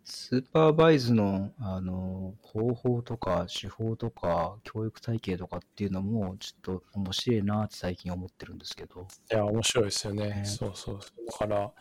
[0.04, 9.06] スーパーバイズの、あの、方法とか手法とか教育体系とかっていうのも、ちょっと面白いなって最近思ってるんですけど。
[9.32, 10.28] いや、面白いですよね。
[10.28, 10.98] ねそうそう。
[11.26, 11.72] だから、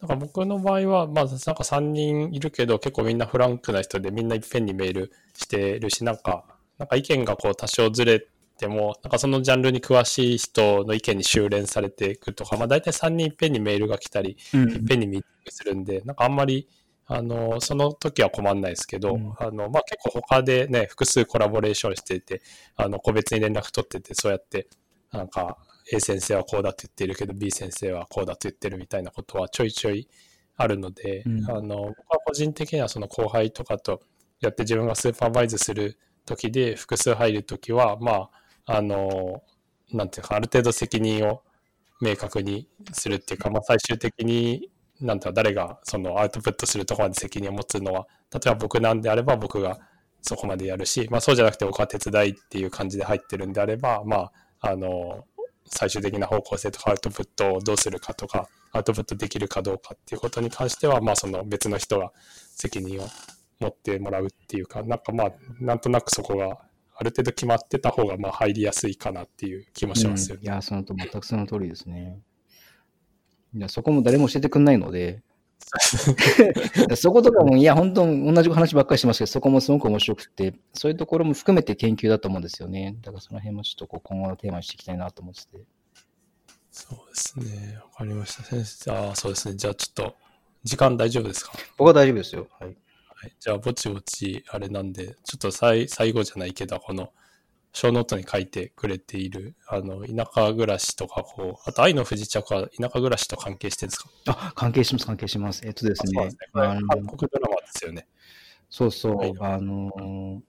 [0.00, 6.44] なんか僕の場合は、まあ、なんか3人いるけど、結構みんなフランクな人で、みんないっぺんにメールしてるし、なんか、
[6.78, 8.26] なんか意見がこう多少ずれ
[8.58, 16.68] ても、なんかそのジャンルに詳しい人の意見に修練されていくとか、まあ大体3人いっぺんにメールが来たり、うんいっぺんにミーティングするんで、なんかあんまり、
[17.08, 19.32] あの、その時は困んないですけど、うん。
[19.38, 22.42] あの、まあ結構他でね、複数コラボレーションしていて、
[22.76, 24.68] あの、個別に連絡取ってて、そうやって、
[25.10, 25.56] なんか、
[25.90, 30.06] A 先生はこうだって言ってるけど B 先生はこうだって言ってるみたいなことはちょいちょい
[30.56, 31.50] あるので、うん。
[31.50, 34.02] あの僕は個人的にはその後輩とかと
[34.40, 38.28] やって自分がスーパーバイズする時で複数入る時はま
[38.66, 39.42] ああの
[39.92, 41.42] なんていうかある程度責任を
[42.02, 49.78] 明確にするっていうか、まあ、最終的になんていうか誰がそのアウトプットするところまで責任を持つのは例えば僕なんであれば僕が
[50.22, 54.16] そこまでやるし、まあ、そうじゃなくて僕は手伝いっていう感じで入ってるんであれば、ま
[54.60, 55.24] あ、あの
[55.66, 62.12] 最終的な方向性とかアウトプットをどうするかとかアウトプットできるかどうかっていうことに関しては、まあ、その別の人が
[62.56, 63.06] 責任を
[63.60, 66.58] 持ってもらうっていうかなんかまあなんとなくそこが
[67.00, 70.40] ある程度決まってた方がまあ入りやすいかなっていう気もしますよね。
[70.42, 72.18] うんいや、そのと、全くその通りですね。
[73.54, 75.22] いや、そこも誰も教えてくんないので、
[76.96, 82.96] そことかも、いや、本当同じ話ばっかりしてますけど、そこもすごく面白くて、そういうところも含めて研究だと思うんですよね。
[83.02, 85.64] だからその辺もちょっとこう今後のテーマにしていきたいなと思ってて。
[86.70, 87.76] そうですね。
[87.76, 88.44] わかりました。
[88.44, 89.56] 先生、ああ、そうですね。
[89.56, 90.14] じゃあちょっと、
[90.64, 91.52] 時間大丈夫ですか？
[91.76, 92.46] 僕は大丈夫ですよ。
[92.60, 92.68] はい。
[92.68, 93.32] はい。
[93.38, 97.12] じゃあ、ぼちぼち、あれなんで、ちょっと最最後じゃないけど、この、
[97.72, 104.10] 小ノートに書いてくれている、あの、田舎暮らしとか、こう、あと、愛の不時着は田舎暮らしと関係してるんですか？
[104.26, 105.62] あ、関係します、関係します。
[105.66, 106.50] えっとですねすね。
[106.54, 108.06] 韓国ドラマですよね。
[108.70, 110.40] そうそはいうあのー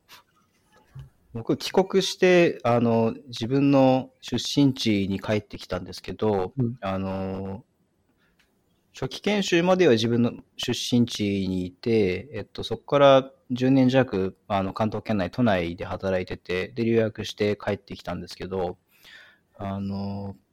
[1.32, 7.62] 僕、帰国して、あの、自分の出身地に帰ってきたんですけど、うんあのー
[8.94, 18.78] 初期研修までは自分の出身地にいて、えっと、そこから10年弱、あの、関東圏内、都内で働いてて、で、留学して帰ってきたんですけど、
[19.58, 20.50] あのー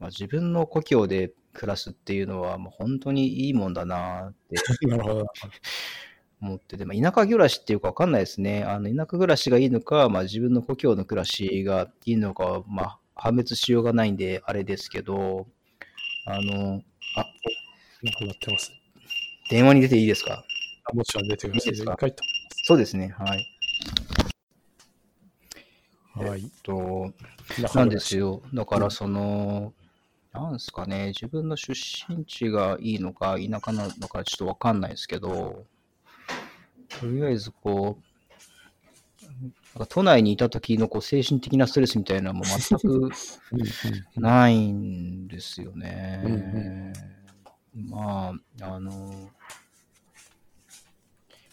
[0.00, 4.56] まあ、自分の故郷で暮らすっていうのは、もう本当にいいもんだなって
[4.86, 5.26] なるほど。
[6.40, 8.62] 思ってて、まあ、田舎暮らしっていうかわかんないですね。
[8.62, 15.48] あの、田舎暮らしがいいのか、まあ、自分の故郷の暮らしがいいのかは、まあ、判別しようがないんで、あれですけど、
[16.26, 16.82] あの、
[17.16, 17.24] あ、
[18.02, 18.72] なんかなってます。
[19.50, 20.44] 電話に出ていいですか？
[20.84, 21.72] あもちろん出てください。
[21.72, 21.92] いいですか？
[21.94, 22.24] 一回と。
[22.64, 23.46] そうですね、はい。
[26.14, 26.50] はいえっ。
[26.62, 27.12] と、
[27.74, 28.42] なんですよ。
[28.52, 29.72] だから、その、
[30.32, 31.72] なんですかね、自分の出
[32.08, 35.64] 身地がいいのか、田舎なのか、ちょっとわかんないですけど、
[37.00, 39.24] とりあえず、こう、
[39.78, 43.12] なんか都内にいた時のこう精神的なストレスみたいなのも全く うんうん
[44.16, 46.22] ないんですよね。
[46.24, 46.92] うん
[47.74, 49.30] まあ、あの、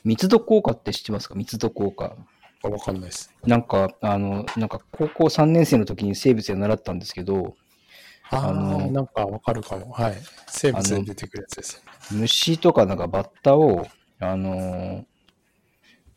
[0.03, 1.35] 密度効果って知ってますか？
[1.35, 2.15] 密度効果。
[2.63, 3.33] あわかんないです。
[3.43, 7.55] なんか、あの、なんか高校3年生の時に生物で習ったんですけど、
[8.29, 9.91] ああのあ、なんかわかるかも。
[9.91, 10.15] はい。
[10.47, 11.83] 生物で出てくるやつです。
[12.11, 13.87] 虫とかなんかバッタを、
[14.19, 15.05] あの、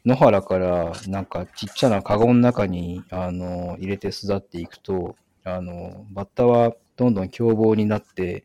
[0.07, 8.45] 野原からなんかちっちゃなカゴの中に、あの、入れて育っていくと、あの、バッタはどんどん凶暴になって、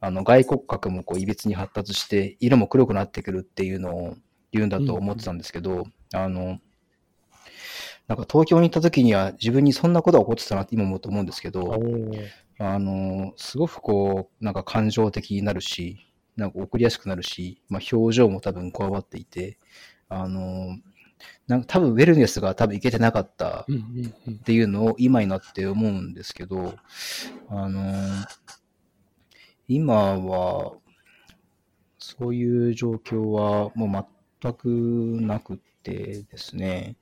[0.00, 4.16] あの、外骨格もこう、いびつに発達して、色も黒くなってくるっていうのを
[4.52, 6.58] 言うんだと思ってたんですけど、あの、
[8.08, 11.74] なんか東京に行った時には自分にそんなことが起こってたなって今思うと思うんですけど、
[12.58, 16.06] あの、すごくこう、なんか感情的になるし、
[16.36, 19.58] なんか怒りやすくなるし、まあ表情も多分こわばっていて、
[20.08, 20.76] あの、
[21.48, 24.34] なんか多分ウェルネスが多分いけてなかったうんうんうん。
[24.34, 26.74] っていうのを今になって思うんですけど、
[27.48, 27.92] あの、
[29.68, 30.76] 今は、
[31.98, 34.06] そういう状況はもう
[34.40, 34.68] 全く
[35.20, 36.96] なくてですね、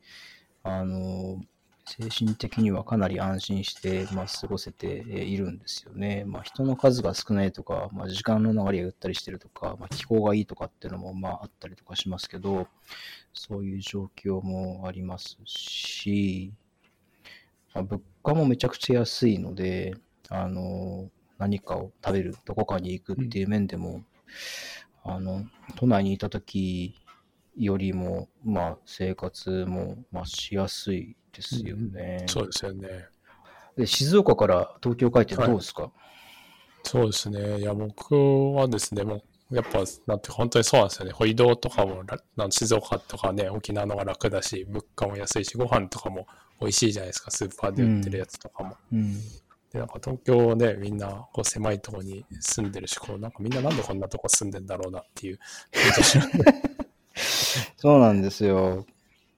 [0.63, 1.43] あの、
[1.87, 6.25] 精神的にはかなり安心して、まあ、過ごせているんですよね。
[6.27, 12.69] まあ、人の数が少ないとか、まあ、時間の流れがゆったりしてるとか、まあ、気候がいいとかっていうのも、まあ、あったりとかしますけど、
[13.35, 16.55] そういう状況もありますし、
[17.75, 19.95] まあ、物価もめちゃくちゃ安いので、
[20.31, 24.05] あの、何かを食べる、どこかに行くっていう面でも、
[25.05, 25.45] あの、
[25.77, 26.95] 都内にいた時
[27.57, 32.25] よりも、まあ、生活も、まあ、しやすいですよね。
[32.27, 33.07] そうですよね。
[33.77, 35.91] で静岡から東京帰ってどうですか、
[36.85, 37.59] そうですね。
[37.59, 38.15] いや、僕
[38.55, 39.17] はですね、も
[39.51, 41.13] う、やっぱ、なんて、本当にそうなんですよね。
[41.27, 46.27] 移動とかもら、なん静岡とかね、沖縄の方が楽だし、物価も安いし、ご飯とかも
[46.61, 48.77] 美味しいじゃないですか、スーパーで売ってるやつとかも。
[48.93, 49.21] うん。
[49.75, 55.41] で、なんか東京ね、みんな、こう、狭いところに住んでるし、こう、なんかみんななんでこんなとこ住んでんだろうなっていう。
[57.77, 58.87] そうなんですよ。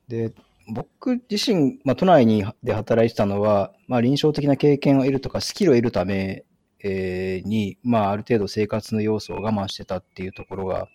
[0.09, 0.35] で、
[0.69, 6.45] 僕自身、まあ、都内にで働いてたのは、まあ、臨床的な経験を得るとか、スキルを得るため、
[6.85, 10.87] えーに、まあ、ある程度生活の要素を我慢してたっていうところが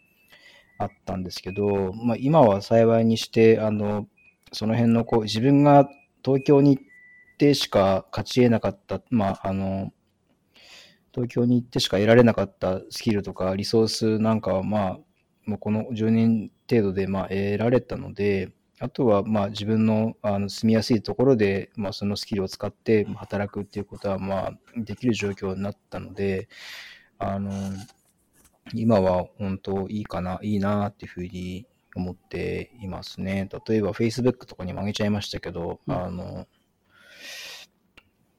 [0.77, 4.07] あったんですけど、まあ、今は幸いにして、あの、
[4.51, 5.89] その辺のこう、自分が
[6.23, 6.83] 東京に行っ
[7.41, 9.91] ってしか勝ち得なかった、まあ、あの、
[11.11, 14.99] 東京に行ってしか得られなかったスキルとかリソースなんかはまあ、
[15.45, 26.47] もうこの10年程度でまあ得られたので、あとはまあ自分のあの住みやすいところでまあそのスキルを使って働くっていうことはまあできる状況になったので、
[27.17, 27.51] あの、
[28.73, 31.65] 今は本当いいかな、いいなっていうふうに
[31.95, 33.49] 思っていますね。
[33.67, 36.47] 例えば Facebook とかにも上げちゃいましたけど、うんあの、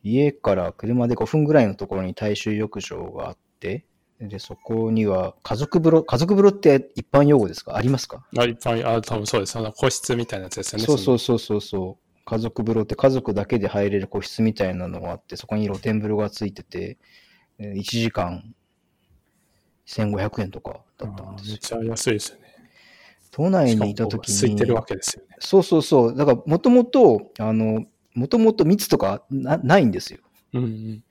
[0.03, 3.85] 家から車で5分ぐらいのところに大衆浴場があって、
[4.21, 7.77] で、そこには家族風呂、家族風呂って一般用語ですか？
[7.77, 8.25] ありますか？
[8.39, 9.57] あ、いっぱい、あ、多分そうです。
[9.57, 10.85] あの個室みたいなやつですよね。
[10.87, 12.25] そうそうそうそうそう。
[12.25, 16.99] 家族風呂って家族だけで入れる個室みたいなのがあって、そこに露天風呂がついてて、
[17.59, 18.55] えー1時間
[19.87, 21.59] 1500円とかだったんですめっ。
[21.59, 22.43] ちゃ安いですよね。
[23.33, 24.35] 都内にいた時に。
[24.39, 25.37] 空いてるわけですよね。
[25.41, 26.17] そうそうそう。
[26.17, 27.85] だから、もともと、あの、
[28.15, 30.21] もともと密とかなないんですよ。
[30.53, 31.05] うんうん。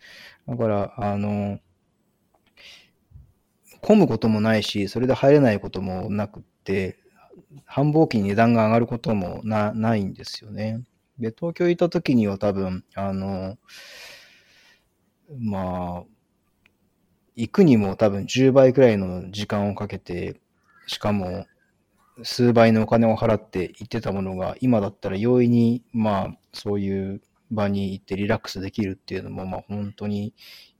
[0.48, 1.60] だから、あの、
[3.82, 7.00] 混むこともないし、それで入れないこともなくって、
[7.66, 10.84] 繁忙期に値段が上がることもなないんですよね。
[11.20, 13.58] で、東京行った時には多分、あの、
[15.40, 16.04] まあ、
[17.36, 20.40] 行くにも多分10倍くらいの時間をかけて、
[20.88, 21.46] しかも
[22.24, 27.22] 数倍のお金を払って行ってたものが、今だったら容易に、まあ、そういう
[27.52, 30.34] 場に行ってリラックスできるっていうのも、まあ、本当に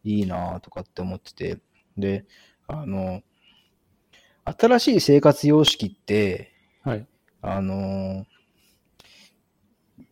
[0.04, 1.60] いいなとかって思ってて、
[1.98, 2.26] で、
[2.68, 3.22] あの、
[4.46, 6.54] 新しい生活様式って、
[6.84, 7.08] はい。
[7.42, 8.26] あの、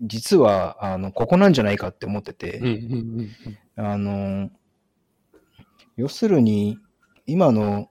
[0.01, 2.61] 実は、あの、ここなんじゃないかって思ってて。
[3.75, 4.49] あの、
[5.97, 6.77] 要するに、
[7.25, 7.89] 今の、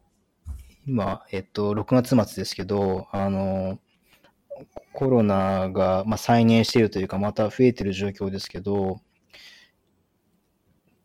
[0.89, 3.79] 今、えっと、6月末ですけど、あの、
[4.95, 9.03] コロナが、まあ、再燃しているというか、また増えている状況ですけど、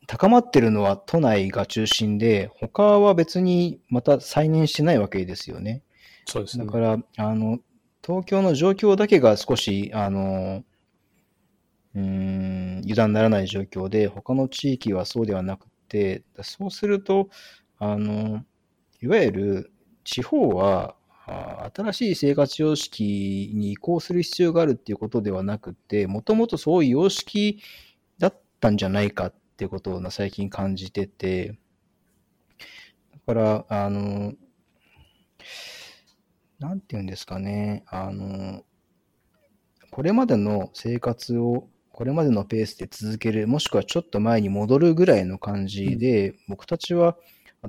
[0.07, 5.84] 高まってるのは都内が中心で、他は別にまた再燃してないわけですよね。
[6.27, 6.65] そうですね。
[6.65, 7.60] だから、あの、
[8.01, 10.64] 東京の状況だけが少し、あの、
[11.93, 17.27] うーん、油断ならない状況で、他の地域はそうではなくて、そうすると、
[17.80, 18.45] あの、
[19.03, 19.71] いわゆる
[20.05, 27.59] 地方は、あ新しい生活様式に移行する必要があるっていうことではなくて、もともとそういう様式
[28.17, 31.57] だったんじゃないかっていうことを最近感じてて、
[33.11, 34.35] だから、あの、
[36.59, 38.63] なんていうんですかね、あの、
[39.91, 47.17] これまでの生活を、これまでのペースで続ける、もしくはちょっと前に戻るぐらいの感じで、僕たちは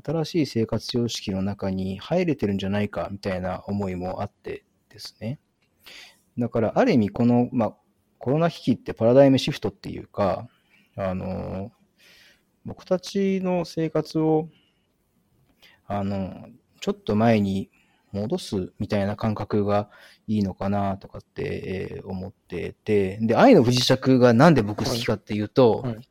[0.02, 5.38] 新しい生活様式の中に入れてるんじゃないかみたいな思いもあってですね。
[6.38, 7.74] だから、ある意味、この、まあ、
[8.18, 10.48] コロナ危機ってパラダイムシフトっていうか、
[10.96, 11.70] あの、
[12.64, 14.48] 僕たちの生活を、
[15.86, 16.48] あの、
[16.80, 17.70] ちょっと前に
[18.10, 19.90] 戻すみたいな感覚が
[20.26, 25.94] いいのかなとかって、えー思ってて、で、愛の不時着がなんで僕好きかっていうと、はい。
[25.96, 26.08] はい。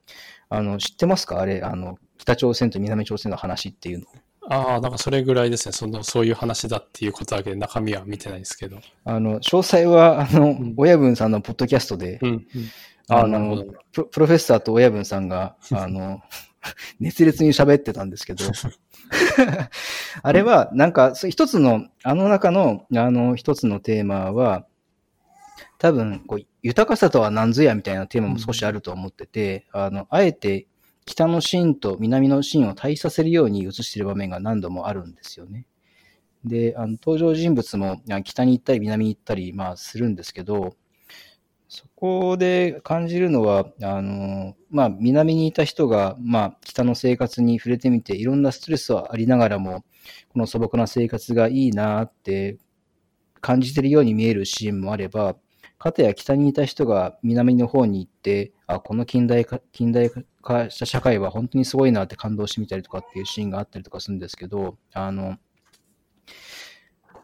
[0.49, 1.39] あの、知ってますか？
[1.39, 4.05] あれ、あの、北朝鮮と南朝鮮の話っていうの。
[4.49, 5.71] ああ、なんかそれぐらいですね。
[5.71, 8.79] その、そういう話だっていうことだけで中身は見てないですけど。
[9.05, 12.47] あの、詳細は、あの、ん親分さんのポッドキャストで、うん、うん。
[13.07, 13.65] あのど。
[13.91, 16.21] プロ、プロフェッサーと親分さんが、 あの、
[16.99, 18.45] 熱烈に喋ってたんですけど、
[20.23, 24.65] あれは、なんか、一つの、あの中の、あの、一つのテーマは、
[25.77, 30.67] 多分、こう、豊かさとは何ぞやみたいなテーマも少しあると思ってて、あの、あえて、
[31.05, 35.65] 北のシーンと南のシーンを対比させるように映している場面が何度もあるんですよね。
[36.45, 40.75] で、あの登場人物も北に行ったり南に行ったり、まあ、するんですけど、
[41.67, 49.83] そこで感じるのは、あの、まあ、南にいた人が、まあ、北の生活に触れてみて、いろんなストレスはありながらも、
[50.29, 52.57] この素朴な生活がいいなって
[53.41, 55.35] 感じているように見えるシーンもあれば、
[55.83, 60.09] かたや北にいた人が南の方に行って、あ、この近代化、近代
[60.41, 65.35] 化した社会は本当にすごいなって感動してみたりとかっていうシーンがあったりとかするんですけど、あの、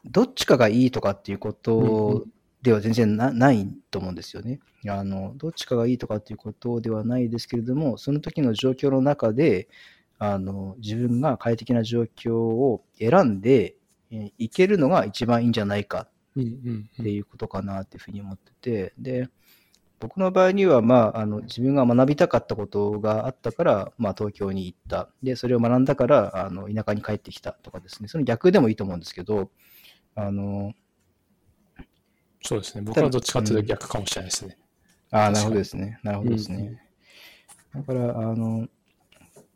[0.03, 2.25] どっちかがいいとかっていうこと
[2.61, 4.59] では全然なないと思うんですよね。
[4.89, 9.69] あの、どっちかがいいとかっていうことではないですけれども、その時の状況の中で、
[10.17, 13.77] あの、自分が快適な状況を選んで、
[14.11, 16.09] えーいけるのが一番いいんじゃないか
[16.41, 19.29] っていうことかなっていうふうに思ってて、で、
[19.99, 25.09] 僕の場合には、まあ、あの、自分が学びたかったことがあったから、まあ、東京に行った。
[25.21, 28.07] で、それを学んだから、あの、田舎に帰ってきたとかですね。
[28.07, 29.51] その逆でもいいと思うんですけど、
[30.15, 30.73] あの、
[32.41, 32.81] そうですね。
[32.81, 34.57] 僕はどっちかというと逆かもしれないですね。
[35.11, 35.99] ああ、確かになるほどですね。
[36.03, 36.83] なるほどですうんうね。
[37.75, 38.67] だから、あの、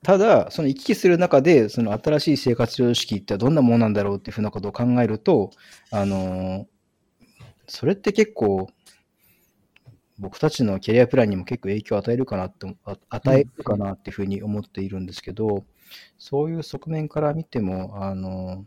[0.03, 5.51] ただ、その行き来する中で、その新しい生活様式ってどんなものなんだろうっていうふうなことを考えると、
[5.91, 6.67] あの、
[7.67, 8.69] それって結構、
[10.19, 15.65] 僕たちのキャリアプランにも結構影響を与えるかなって、あ与えるかなっていうふうに思っているんですけど、
[16.17, 18.65] そういう側面から見ても、あの、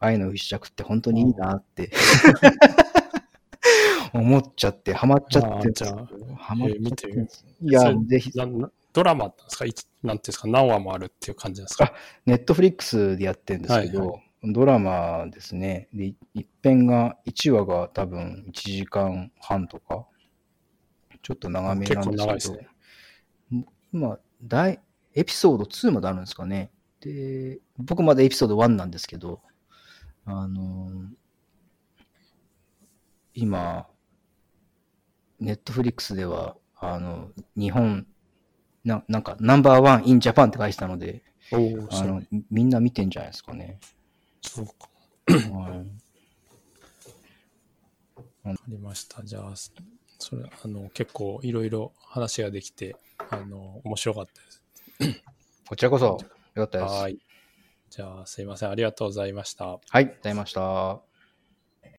[0.00, 1.90] 愛の不時着って本当にいいなって
[4.14, 5.94] 思っちゃって、ハマっちゃってじゃ
[6.36, 8.30] ハマっちゃってるんですいそやれ、ぜひ、
[8.92, 9.64] ドラマなんですか？
[9.66, 10.48] いつなんていうんですか？
[10.48, 11.92] 何話もあるっていう感じですか？
[12.26, 14.22] ネットフリックスでやってるんですけど、はい
[14.52, 15.88] ドラマですね。
[15.92, 20.06] で、一編が、1話が多分1時間半とか、
[21.22, 22.60] ちょっと長めなんですけど、
[23.50, 24.80] ね今、大、
[25.14, 26.70] エピソード2まであるんですかね。
[27.00, 29.40] で、僕まだエピソード1なんですけど、
[30.24, 31.08] あのー
[33.40, 33.86] 今、
[35.38, 38.04] ネットフリックスでは、あの、日本、
[38.84, 41.22] ななんか、ナンバーワンインジャパンって書いてたので、
[41.52, 41.56] あ
[42.04, 42.20] の、
[42.50, 43.78] みんな見てんじゃないですかね。
[44.42, 44.72] そうか。
[45.28, 46.08] はい
[48.44, 49.22] ありました。
[49.22, 49.52] じゃあ、
[50.18, 52.96] それ、あの、結構いろいろ話ができて、
[53.30, 55.22] あの、面白かったです。
[55.68, 56.18] こちらこそ、よ
[56.54, 56.94] かったです。
[56.94, 57.18] はい。
[57.90, 58.70] じゃあ、すいません。
[58.70, 59.66] ありがとうございました。
[59.66, 61.07] はい、ありがとうございました。